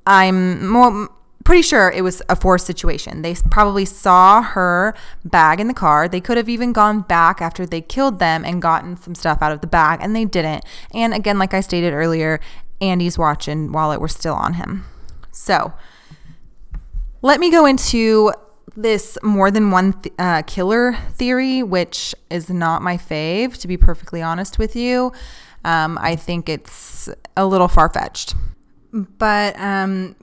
[0.06, 1.09] I'm more
[1.44, 3.22] pretty sure it was a forced situation.
[3.22, 6.09] They probably saw her bag in the car.
[6.09, 9.52] They could have even gone back after they killed them and gotten some stuff out
[9.52, 10.64] of the bag, and they didn't.
[10.92, 12.40] And again, like I stated earlier,
[12.80, 14.85] Andy's watching while it was still on him.
[15.33, 15.72] So
[17.22, 18.33] let me go into
[18.76, 23.76] this more than one th- uh, killer theory, which is not my fave, to be
[23.76, 25.12] perfectly honest with you.
[25.64, 28.35] Um, I think it's a little far fetched.
[28.92, 30.16] But um,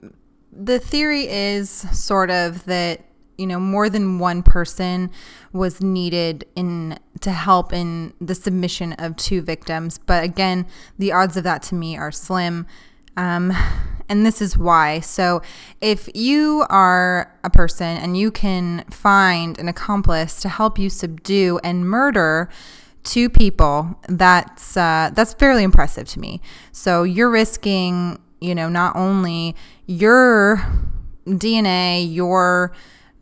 [0.52, 3.04] the theory is sort of that
[3.38, 5.10] you know more than one person
[5.52, 9.98] was needed in to help in the submission of two victims.
[9.98, 10.66] But again,
[10.98, 12.66] the odds of that to me are slim.
[13.18, 13.52] Um,
[14.08, 15.00] and this is why.
[15.00, 15.42] So,
[15.80, 21.58] if you are a person and you can find an accomplice to help you subdue
[21.64, 22.48] and murder
[23.02, 26.40] two people, that's uh, that's fairly impressive to me.
[26.70, 30.64] So, you're risking, you know, not only your
[31.26, 32.72] DNA, your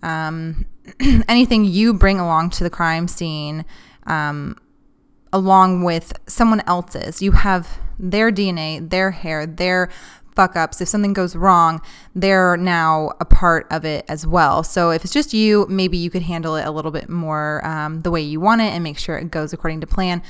[0.03, 0.67] um,
[1.27, 3.65] anything you bring along to the crime scene,
[4.07, 4.59] um,
[5.33, 7.21] along with someone else's.
[7.23, 9.91] You have their DNA, their hair, their
[10.37, 11.81] fuck ups, if something goes wrong,
[12.15, 14.63] they're now a part of it as well.
[14.63, 18.03] So if it's just you, maybe you could handle it a little bit more um,
[18.03, 20.23] the way you want it and make sure it goes according to plan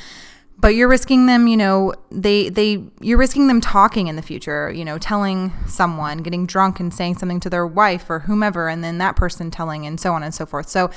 [0.59, 4.71] but you're risking them you know they they you're risking them talking in the future
[4.71, 8.83] you know telling someone getting drunk and saying something to their wife or whomever and
[8.83, 10.69] then that person telling and so on and so forth.
[10.69, 10.91] So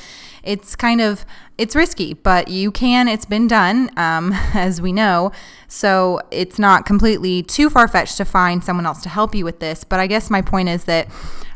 [0.43, 1.25] it's kind of
[1.57, 5.31] it's risky but you can it's been done um, as we know.
[5.67, 9.83] So it's not completely too far-fetched to find someone else to help you with this
[9.83, 11.07] but i guess my point is that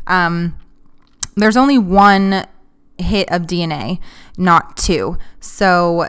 [0.06, 0.56] um,
[1.36, 2.46] there's only one
[2.98, 3.98] hit of dna
[4.36, 5.18] not two.
[5.40, 6.08] So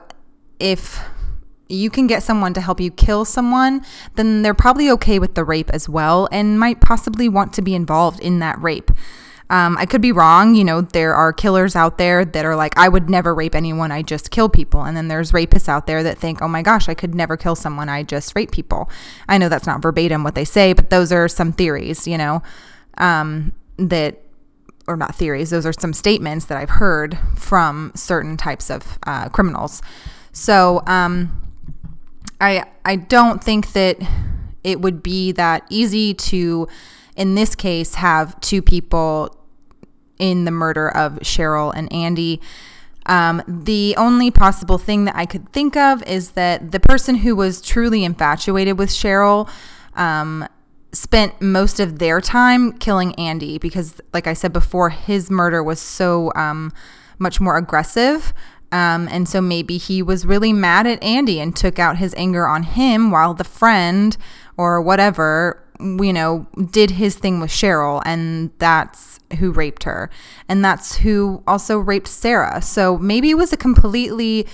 [0.60, 1.00] if
[1.68, 3.84] you can get someone to help you kill someone,
[4.16, 7.74] then they're probably okay with the rape as well and might possibly want to be
[7.74, 8.92] involved in that rape.
[9.50, 10.56] Um, I could be wrong.
[10.56, 13.92] You know, there are killers out there that are like, I would never rape anyone.
[13.92, 14.84] I just kill people.
[14.84, 17.56] And then there's rapists out there that think, oh my gosh, I could never kill
[17.56, 17.88] someone.
[17.88, 18.90] I just rape people.
[19.30, 22.42] I know that's not verbatim what they say, but those are some theories, you know,
[22.98, 24.22] um, that,
[24.88, 29.30] or not theories, those are some statements that I've heard from certain types of uh,
[29.30, 29.82] criminals.
[30.32, 31.45] So, um,
[32.40, 33.98] I I don't think that
[34.64, 36.68] it would be that easy to
[37.16, 39.36] in this case have two people
[40.18, 42.42] in the murder of Cheryl and Andy.
[43.06, 47.36] Um, the only possible thing that I could think of is that the person who
[47.36, 49.48] was truly infatuated with Cheryl
[49.94, 50.48] um,
[50.92, 55.80] spent most of their time killing Andy because, like I said before, his murder was
[55.80, 56.72] so um,
[57.20, 58.34] much more aggressive.
[58.72, 62.48] Um, and so maybe he was really mad at Andy and took out his anger
[62.48, 64.18] on him while the friend
[64.58, 68.02] or whatever, you know, did his thing with Cheryl.
[68.06, 70.10] And that's who raped her.
[70.50, 72.62] And that's who also raped Sarah.
[72.62, 74.48] So maybe it was a completely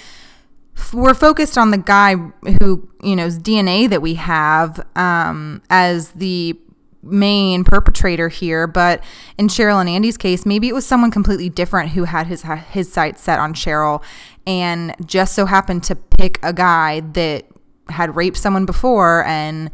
[0.93, 6.57] we're focused on the guy who you know's DNA that we have um, as the
[7.03, 9.03] main perpetrator here, but
[9.37, 12.91] in Cheryl and Andy's case, maybe it was someone completely different who had his his
[12.91, 14.03] sights set on Cheryl
[14.45, 17.45] and just so happened to pick a guy that
[17.89, 19.69] had raped someone before and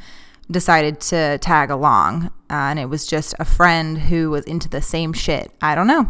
[0.49, 2.25] decided to tag along.
[2.49, 5.51] Uh, and it was just a friend who was into the same shit.
[5.61, 6.09] I don't know.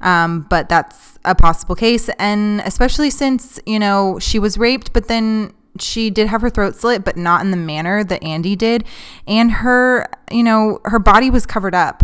[0.00, 2.08] Um, but that's a possible case.
[2.18, 6.76] And especially since, you know, she was raped, but then she did have her throat
[6.76, 8.84] slit, but not in the manner that Andy did.
[9.26, 12.02] And her, you know, her body was covered up.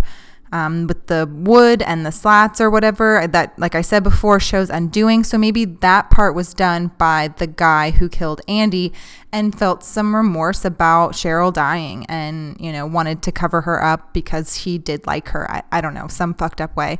[0.55, 4.69] Um, with the wood and the slats or whatever that like i said before shows
[4.69, 8.93] undoing so maybe that part was done by the guy who killed andy
[9.33, 14.13] and felt some remorse about cheryl dying and you know wanted to cover her up
[14.13, 16.99] because he did like her i, I don't know some fucked up way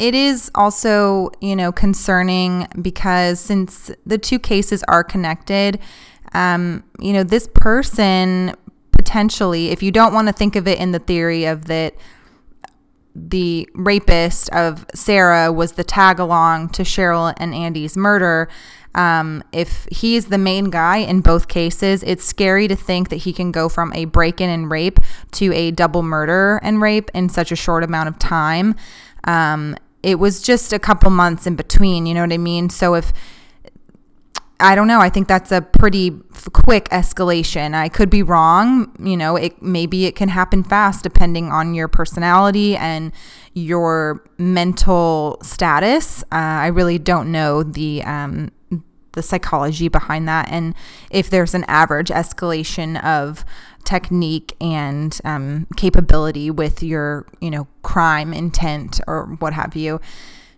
[0.00, 5.78] it is also, you know, concerning because since the two cases are connected,
[6.32, 8.56] um, you know, this person
[8.92, 11.94] potentially, if you don't want to think of it in the theory of that
[13.14, 18.48] the rapist of Sarah was the tag along to Cheryl and Andy's murder,
[18.94, 23.34] um, if he's the main guy in both cases, it's scary to think that he
[23.34, 24.98] can go from a break in and rape
[25.32, 28.74] to a double murder and rape in such a short amount of time.
[29.24, 32.70] Um, it was just a couple months in between, you know what I mean?
[32.70, 33.12] So if
[34.60, 36.10] I don't know, I think that's a pretty
[36.52, 37.74] quick escalation.
[37.74, 41.88] I could be wrong, you know, it maybe it can happen fast depending on your
[41.88, 43.12] personality and
[43.54, 46.22] your mental status.
[46.24, 48.50] Uh, I really don't know the um,
[49.12, 50.72] the psychology behind that and
[51.10, 53.44] if there's an average escalation of
[53.84, 60.00] technique and um, capability with your, you know, crime intent or what have you.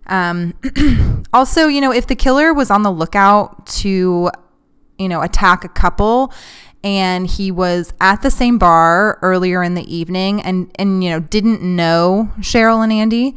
[0.07, 0.55] Um,
[1.33, 4.31] also, you know, if the killer was on the lookout to,
[4.99, 6.33] you know, attack a couple
[6.85, 11.20] and he was at the same bar earlier in the evening and, and you know,
[11.20, 13.37] didn't know Cheryl and Andy,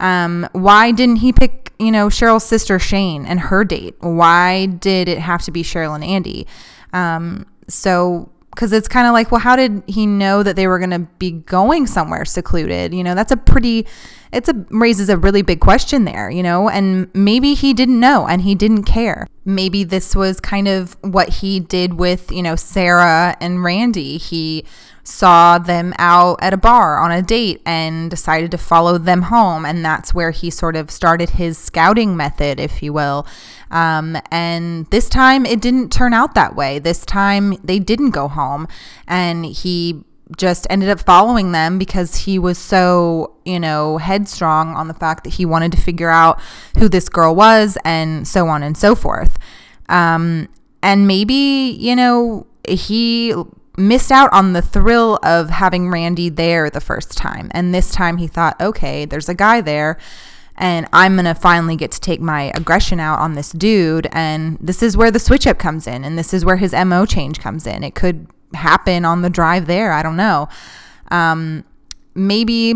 [0.00, 3.94] um, why didn't he pick, you know, Cheryl's sister Shane and her date?
[4.00, 6.46] Why did it have to be Cheryl and Andy?
[6.92, 10.78] Um, so because it's kind of like, well, how did he know that they were
[10.78, 12.92] going to be going somewhere secluded?
[12.92, 13.86] You know, that's a pretty,
[14.32, 18.26] it's a raises a really big question there, you know, and maybe he didn't know
[18.28, 19.26] and he didn't care.
[19.44, 24.18] Maybe this was kind of what he did with, you know, Sarah and Randy.
[24.18, 24.64] He
[25.04, 29.64] saw them out at a bar on a date and decided to follow them home.
[29.64, 33.26] And that's where he sort of started his scouting method, if you will.
[33.70, 36.78] Um, and this time it didn't turn out that way.
[36.78, 38.68] This time they didn't go home.
[39.08, 40.04] And he
[40.36, 45.24] just ended up following them because he was so, you know, headstrong on the fact
[45.24, 46.40] that he wanted to figure out
[46.78, 49.36] who this girl was and so on and so forth.
[49.88, 50.48] Um,
[50.82, 53.34] and maybe, you know, he
[53.76, 57.50] missed out on the thrill of having Randy there the first time.
[57.52, 59.98] And this time he thought, okay, there's a guy there
[60.56, 64.06] and I'm going to finally get to take my aggression out on this dude.
[64.12, 66.04] And this is where the switch up comes in.
[66.04, 67.82] And this is where his MO change comes in.
[67.82, 69.92] It could happen on the drive there.
[69.92, 70.48] I don't know.
[71.10, 71.64] Um,
[72.14, 72.74] maybe,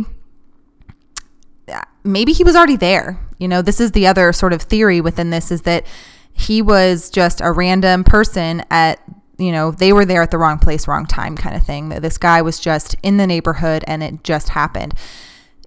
[2.02, 3.20] maybe he was already there.
[3.38, 5.86] You know, this is the other sort of theory within this is that
[6.32, 9.00] he was just a random person at
[9.38, 11.90] you know, they were there at the wrong place, wrong time kind of thing.
[11.90, 14.94] This guy was just in the neighborhood and it just happened.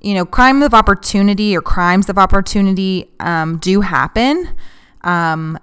[0.01, 4.49] You know, crime of opportunity or crimes of opportunity um, do happen.
[5.01, 5.59] Um,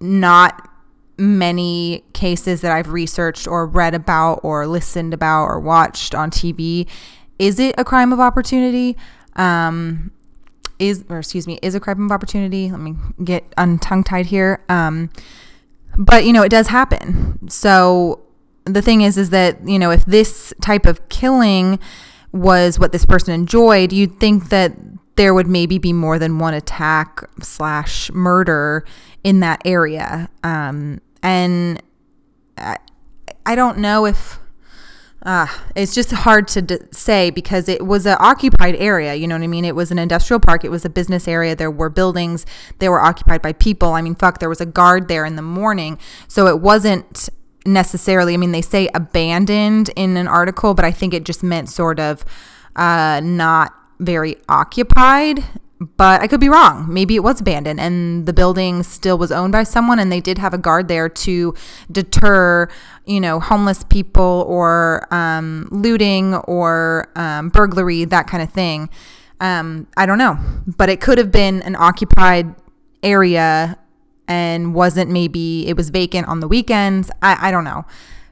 [0.00, 0.68] not
[1.16, 6.88] many cases that I've researched or read about or listened about or watched on TV.
[7.38, 8.96] Is it a crime of opportunity?
[9.36, 10.10] Um,
[10.78, 12.70] is, or excuse me, is a crime of opportunity?
[12.70, 14.64] Let me get untongue tied here.
[14.68, 15.10] Um,
[16.00, 17.48] but you know, it does happen.
[17.48, 18.22] So
[18.64, 21.78] the thing is, is that you know, if this type of killing
[22.32, 24.72] was what this person enjoyed, you'd think that
[25.16, 28.84] there would maybe be more than one attack slash murder
[29.22, 30.30] in that area.
[30.42, 31.82] Um, and
[32.56, 32.78] I,
[33.44, 34.39] I don't know if
[35.22, 35.46] uh,
[35.76, 39.14] it's just hard to d- say because it was an occupied area.
[39.14, 39.64] You know what I mean?
[39.64, 40.64] It was an industrial park.
[40.64, 41.54] It was a business area.
[41.54, 42.46] There were buildings.
[42.78, 43.92] They were occupied by people.
[43.92, 45.98] I mean, fuck, there was a guard there in the morning.
[46.26, 47.28] So it wasn't
[47.66, 51.68] necessarily, I mean, they say abandoned in an article, but I think it just meant
[51.68, 52.24] sort of
[52.76, 55.44] uh, not very occupied
[55.80, 56.92] but I could be wrong.
[56.92, 60.36] Maybe it was abandoned and the building still was owned by someone and they did
[60.36, 61.54] have a guard there to
[61.90, 62.68] deter,
[63.06, 68.90] you know, homeless people or um, looting or um, burglary, that kind of thing.
[69.40, 70.38] Um, I don't know.
[70.66, 72.54] But it could have been an occupied
[73.02, 73.78] area
[74.28, 77.10] and wasn't maybe it was vacant on the weekends.
[77.22, 77.86] I, I don't know.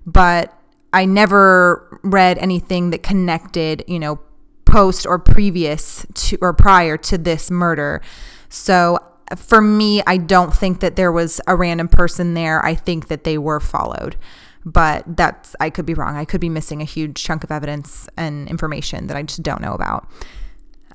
[0.04, 0.52] But
[0.92, 4.20] I never read anything that connected, you know,
[4.68, 8.00] post or previous to or prior to this murder.
[8.48, 8.98] So
[9.36, 12.64] for me, I don't think that there was a random person there.
[12.64, 14.16] I think that they were followed.
[14.64, 16.16] But that's I could be wrong.
[16.16, 19.62] I could be missing a huge chunk of evidence and information that I just don't
[19.62, 20.08] know about.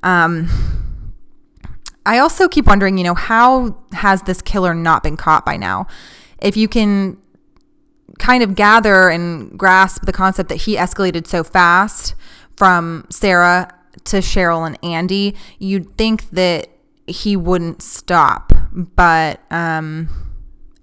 [0.03, 0.49] Um
[2.05, 5.87] I also keep wondering, you know, how has this killer not been caught by now?
[6.39, 7.17] If you can
[8.19, 12.13] kind of gather and grasp the concept that he escalated so fast
[12.57, 13.73] from Sarah
[14.05, 16.67] to Cheryl and Andy, you'd think that
[17.07, 18.53] he wouldn't stop.
[18.71, 20.09] But um,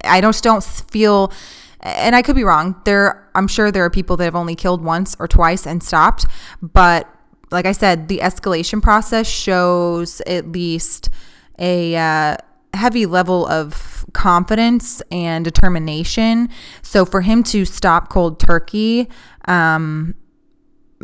[0.05, 1.33] I just don't feel,
[1.81, 2.81] and I could be wrong.
[2.85, 6.27] There, I'm sure there are people that have only killed once or twice and stopped.
[6.63, 7.09] But
[7.51, 11.11] like I said, the escalation process shows at least
[11.59, 12.37] a uh,
[12.75, 16.49] heavy level of confidence and determination.
[16.83, 19.09] So for him to stop cold turkey,
[19.47, 20.15] um,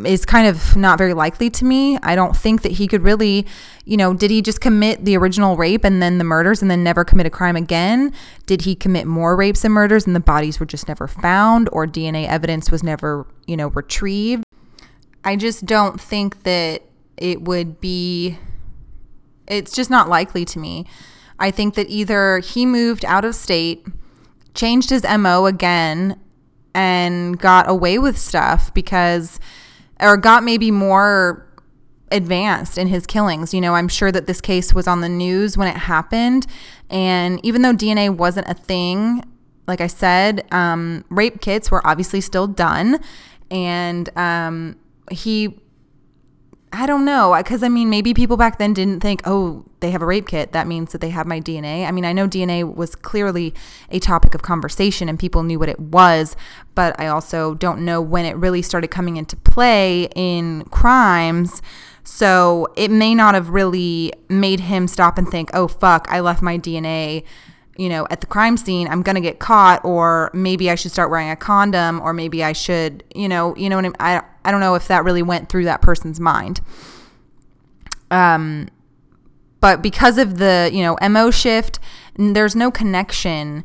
[0.04, 1.98] is kind of not very likely to me.
[2.02, 3.46] I don't think that he could really,
[3.86, 6.84] you know, did he just commit the original rape and then the murders and then
[6.84, 8.12] never commit a crime again?
[8.44, 11.86] Did he commit more rapes and murders and the bodies were just never found or
[11.86, 14.44] DNA evidence was never, you know, retrieved?
[15.24, 16.82] I just don't think that
[17.16, 18.38] it would be,
[19.48, 20.86] it's just not likely to me.
[21.38, 23.86] I think that either he moved out of state,
[24.54, 26.20] changed his MO again,
[26.74, 29.40] and got away with stuff because
[30.00, 31.46] or got maybe more
[32.10, 33.52] advanced in his killings.
[33.52, 36.46] You know, I'm sure that this case was on the news when it happened.
[36.90, 39.22] And even though DNA wasn't a thing,
[39.66, 43.00] like I said, um, rape kits were obviously still done.
[43.50, 44.76] And um,
[45.10, 45.58] he
[46.78, 47.34] I don't know.
[47.36, 50.52] Because, I mean, maybe people back then didn't think, oh, they have a rape kit.
[50.52, 51.86] That means that they have my DNA.
[51.86, 53.54] I mean, I know DNA was clearly
[53.90, 56.36] a topic of conversation and people knew what it was,
[56.74, 61.62] but I also don't know when it really started coming into play in crimes.
[62.04, 66.42] So it may not have really made him stop and think, oh, fuck, I left
[66.42, 67.24] my DNA
[67.78, 70.92] you know, at the crime scene, I'm going to get caught, or maybe I should
[70.92, 73.96] start wearing a condom, or maybe I should, you know, you know what I mean?
[74.00, 76.60] I, I don't know if that really went through that person's mind.
[78.10, 78.68] Um,
[79.60, 81.78] but because of the, you know, MO shift,
[82.16, 83.64] there's no connection,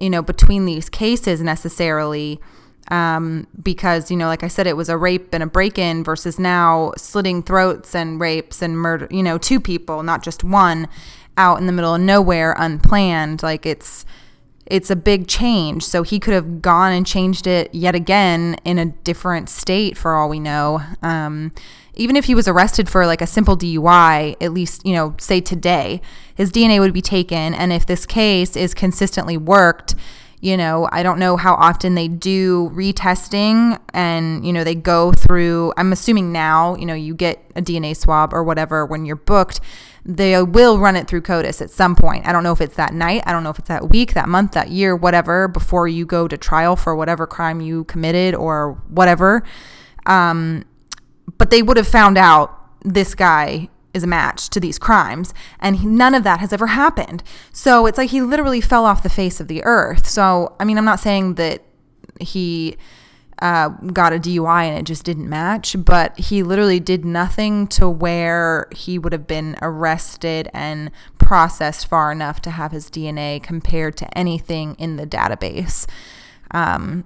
[0.00, 2.40] you know, between these cases necessarily.
[2.88, 6.04] Um, because, you know, like I said, it was a rape and a break in
[6.04, 10.88] versus now slitting throats and rapes and murder, you know, two people, not just one
[11.36, 13.42] out in the middle of nowhere unplanned.
[13.42, 14.04] Like it's,
[14.66, 15.84] it's a big change.
[15.84, 20.14] So he could have gone and changed it yet again in a different state for
[20.14, 20.82] all we know.
[21.02, 21.52] Um,
[21.94, 25.40] even if he was arrested for like a simple DUI, at least, you know, say
[25.40, 26.02] today,
[26.34, 27.54] his DNA would be taken.
[27.54, 29.94] And if this case is consistently worked,
[30.40, 35.12] you know, I don't know how often they do retesting and, you know, they go
[35.12, 39.16] through, I'm assuming now, you know, you get a DNA swab or whatever when you're
[39.16, 39.60] booked
[40.08, 42.26] they will run it through CODIS at some point.
[42.26, 44.28] I don't know if it's that night, I don't know if it's that week, that
[44.28, 48.80] month, that year, whatever, before you go to trial for whatever crime you committed or
[48.88, 49.42] whatever.
[50.06, 50.64] Um,
[51.38, 52.52] but they would have found out
[52.84, 56.68] this guy is a match to these crimes, and he, none of that has ever
[56.68, 57.22] happened.
[57.52, 60.06] So it's like he literally fell off the face of the earth.
[60.06, 61.62] So, I mean, I'm not saying that
[62.20, 62.76] he
[63.40, 67.88] uh, got a DUI and it just didn't match, but he literally did nothing to
[67.88, 73.96] where he would have been arrested and processed far enough to have his DNA compared
[73.98, 75.86] to anything in the database.
[76.52, 77.04] Um,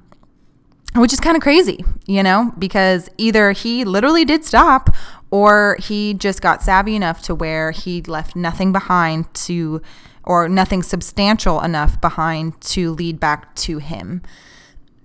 [0.96, 4.90] which is kind of crazy, you know, because either he literally did stop
[5.30, 9.80] or he just got savvy enough to where he left nothing behind to,
[10.24, 14.22] or nothing substantial enough behind to lead back to him.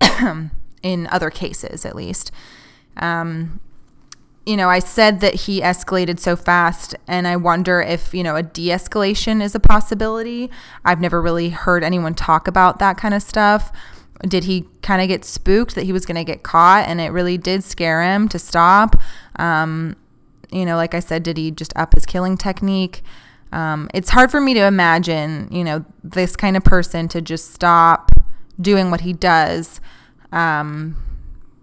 [0.85, 2.31] in other cases, at least.
[2.97, 3.59] Um,
[4.45, 8.35] you know, I said that he escalated so fast, and I wonder if, you know,
[8.35, 10.51] a de escalation is a possibility.
[10.85, 13.71] I've never really heard anyone talk about that kind of stuff.
[14.27, 17.11] did he kind of get spooked that he was going to get caught and it
[17.11, 18.95] really did scare him to stop?
[19.37, 19.95] Um,
[20.51, 23.03] you know, like I said, did he just up his killing technique?
[23.51, 27.53] Um, it's hard for me to imagine, you know, this kind of person to just
[27.53, 28.11] stop
[28.59, 29.79] doing what he does.
[30.31, 30.97] Um,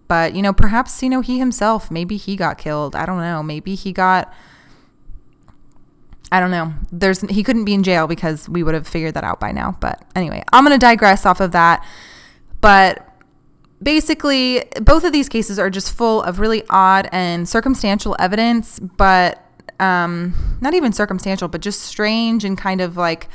[0.07, 2.95] but, you know, perhaps, you know, he himself, maybe he got killed.
[2.95, 3.43] I don't know.
[3.43, 4.33] Maybe he got
[6.33, 6.73] I don't know.
[6.91, 9.77] There's he couldn't be in jail because we would have figured that out by now.
[9.79, 11.85] But anyway, I'm going to digress off of that.
[12.59, 13.07] But
[13.83, 19.45] basically, both of these cases are just full of really odd and circumstantial evidence, but
[19.79, 23.27] um, not even circumstantial, but just strange and kind of like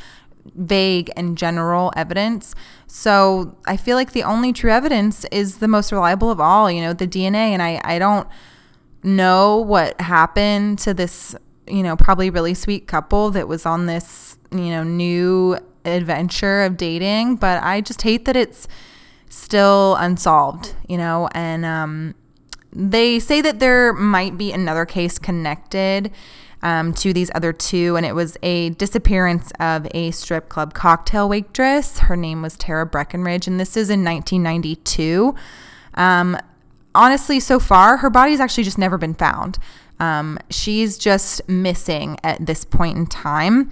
[0.55, 2.55] vague and general evidence.
[2.87, 6.81] So I feel like the only true evidence is the most reliable of all, you
[6.81, 7.51] know, the DNA.
[7.53, 8.27] And I, I don't
[9.03, 11.37] know what happened to this
[11.71, 16.77] you know, probably really sweet couple that was on this, you know, new adventure of
[16.77, 18.69] dating, but I just hate that it's
[19.29, 22.15] still unsolved, you know, and um,
[22.73, 26.11] they say that there might be another case connected
[26.63, 31.29] um, to these other two, and it was a disappearance of a strip club cocktail
[31.29, 32.01] waitress.
[32.01, 35.35] Her name was Tara Breckenridge, and this is in 1992.
[35.95, 36.37] Um,
[36.95, 39.59] honestly, so far, her body's actually just never been found.
[40.01, 43.71] Um, she's just missing at this point in time.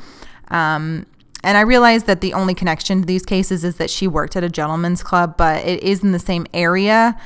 [0.48, 1.06] Um,
[1.46, 4.42] and I realize that the only connection to these cases is that she worked at
[4.42, 7.16] a gentleman's club, but it is in the same area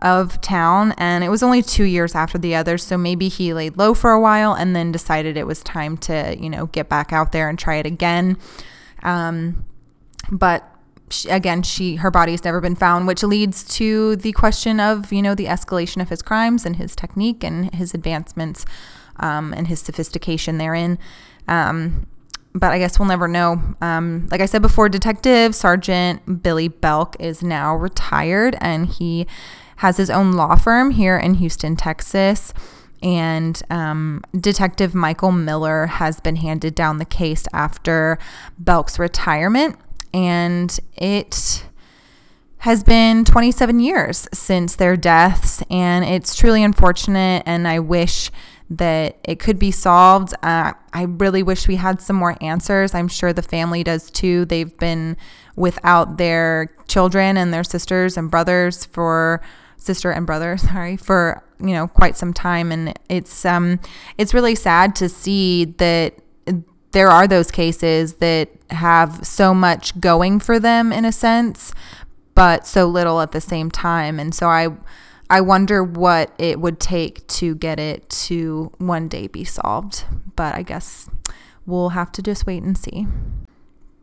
[0.00, 0.92] of town.
[0.98, 2.84] And it was only two years after the others.
[2.84, 6.36] So maybe he laid low for a while and then decided it was time to,
[6.38, 8.36] you know, get back out there and try it again.
[9.02, 9.64] Um,
[10.30, 10.68] but
[11.08, 15.12] she, again, she her body has never been found, which leads to the question of
[15.14, 18.66] you know the escalation of his crimes and his technique and his advancements
[19.16, 20.98] um, and his sophistication therein.
[21.48, 22.06] Um,
[22.54, 23.60] but I guess we'll never know.
[23.80, 29.26] Um, like I said before, Detective Sergeant Billy Belk is now retired and he
[29.76, 32.52] has his own law firm here in Houston, Texas.
[33.02, 38.18] And um, Detective Michael Miller has been handed down the case after
[38.58, 39.76] Belk's retirement
[40.14, 41.64] and it
[42.58, 47.42] has been 27 years since their deaths, and it's truly unfortunate.
[47.44, 48.30] And I wish
[48.78, 50.32] that it could be solved.
[50.42, 52.94] Uh, I really wish we had some more answers.
[52.94, 54.44] I'm sure the family does too.
[54.44, 55.16] They've been
[55.56, 59.42] without their children and their sisters and brothers for
[59.76, 63.78] sister and brother, sorry, for you know quite some time, and it's um
[64.18, 66.14] it's really sad to see that
[66.92, 71.72] there are those cases that have so much going for them in a sense,
[72.34, 74.20] but so little at the same time.
[74.20, 74.68] And so I
[75.32, 80.04] I wonder what it would take to get it to one day be solved.
[80.36, 81.08] But I guess
[81.64, 83.06] we'll have to just wait and see.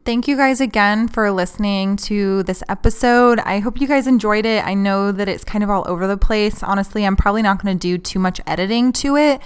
[0.05, 3.37] Thank you guys again for listening to this episode.
[3.41, 4.65] I hope you guys enjoyed it.
[4.65, 6.63] I know that it's kind of all over the place.
[6.63, 9.39] Honestly, I'm probably not going to do too much editing to it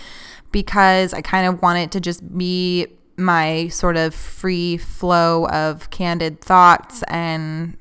[0.54, 5.90] because I kind of want it to just be my sort of free flow of
[5.90, 7.76] candid thoughts and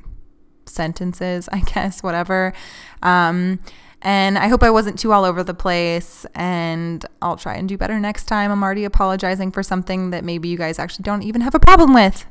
[0.67, 2.53] sentences, I guess, whatever.
[3.01, 3.61] Um,
[4.03, 7.77] and I hope I wasn't too all over the place, and I'll try and do
[7.77, 8.51] better next time.
[8.51, 11.95] I'm already apologizing for something that maybe you guys actually don't even have a problem
[11.95, 12.27] with.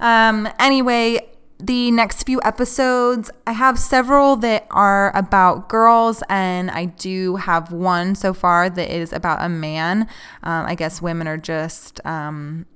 [0.00, 1.28] Um, anyway,
[1.62, 3.30] the next few episodes.
[3.46, 8.94] I have several that are about girls, and I do have one so far that
[8.94, 10.08] is about a man.
[10.42, 12.66] Um, I guess women are just um,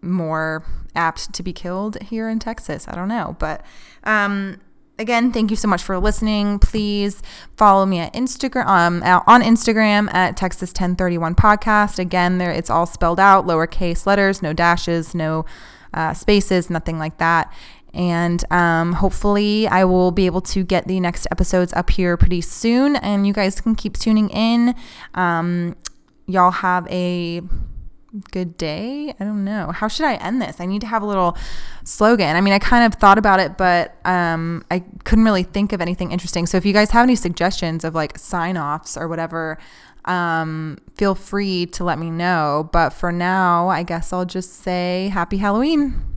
[0.00, 0.64] more
[0.94, 2.86] apt to be killed here in Texas.
[2.88, 3.36] I don't know.
[3.38, 3.64] But
[4.04, 4.60] um,
[4.98, 6.58] again, thank you so much for listening.
[6.58, 7.22] Please
[7.56, 11.98] follow me at Instagram um, on Instagram at Texas 1031 podcast.
[11.98, 15.44] Again, there it's all spelled out, lowercase letters, no dashes, no
[15.94, 17.52] uh, spaces, nothing like that.
[17.94, 22.42] And um, hopefully, I will be able to get the next episodes up here pretty
[22.42, 22.96] soon.
[22.96, 24.74] And you guys can keep tuning in.
[25.14, 25.74] Um,
[26.26, 27.40] y'all have a
[28.30, 29.14] good day.
[29.20, 29.70] I don't know.
[29.72, 30.60] How should I end this?
[30.60, 31.36] I need to have a little
[31.84, 32.36] slogan.
[32.36, 35.80] I mean, I kind of thought about it, but um, I couldn't really think of
[35.80, 36.46] anything interesting.
[36.46, 39.58] So if you guys have any suggestions of like sign offs or whatever,
[40.04, 42.70] um, feel free to let me know.
[42.72, 46.07] But for now, I guess I'll just say happy Halloween.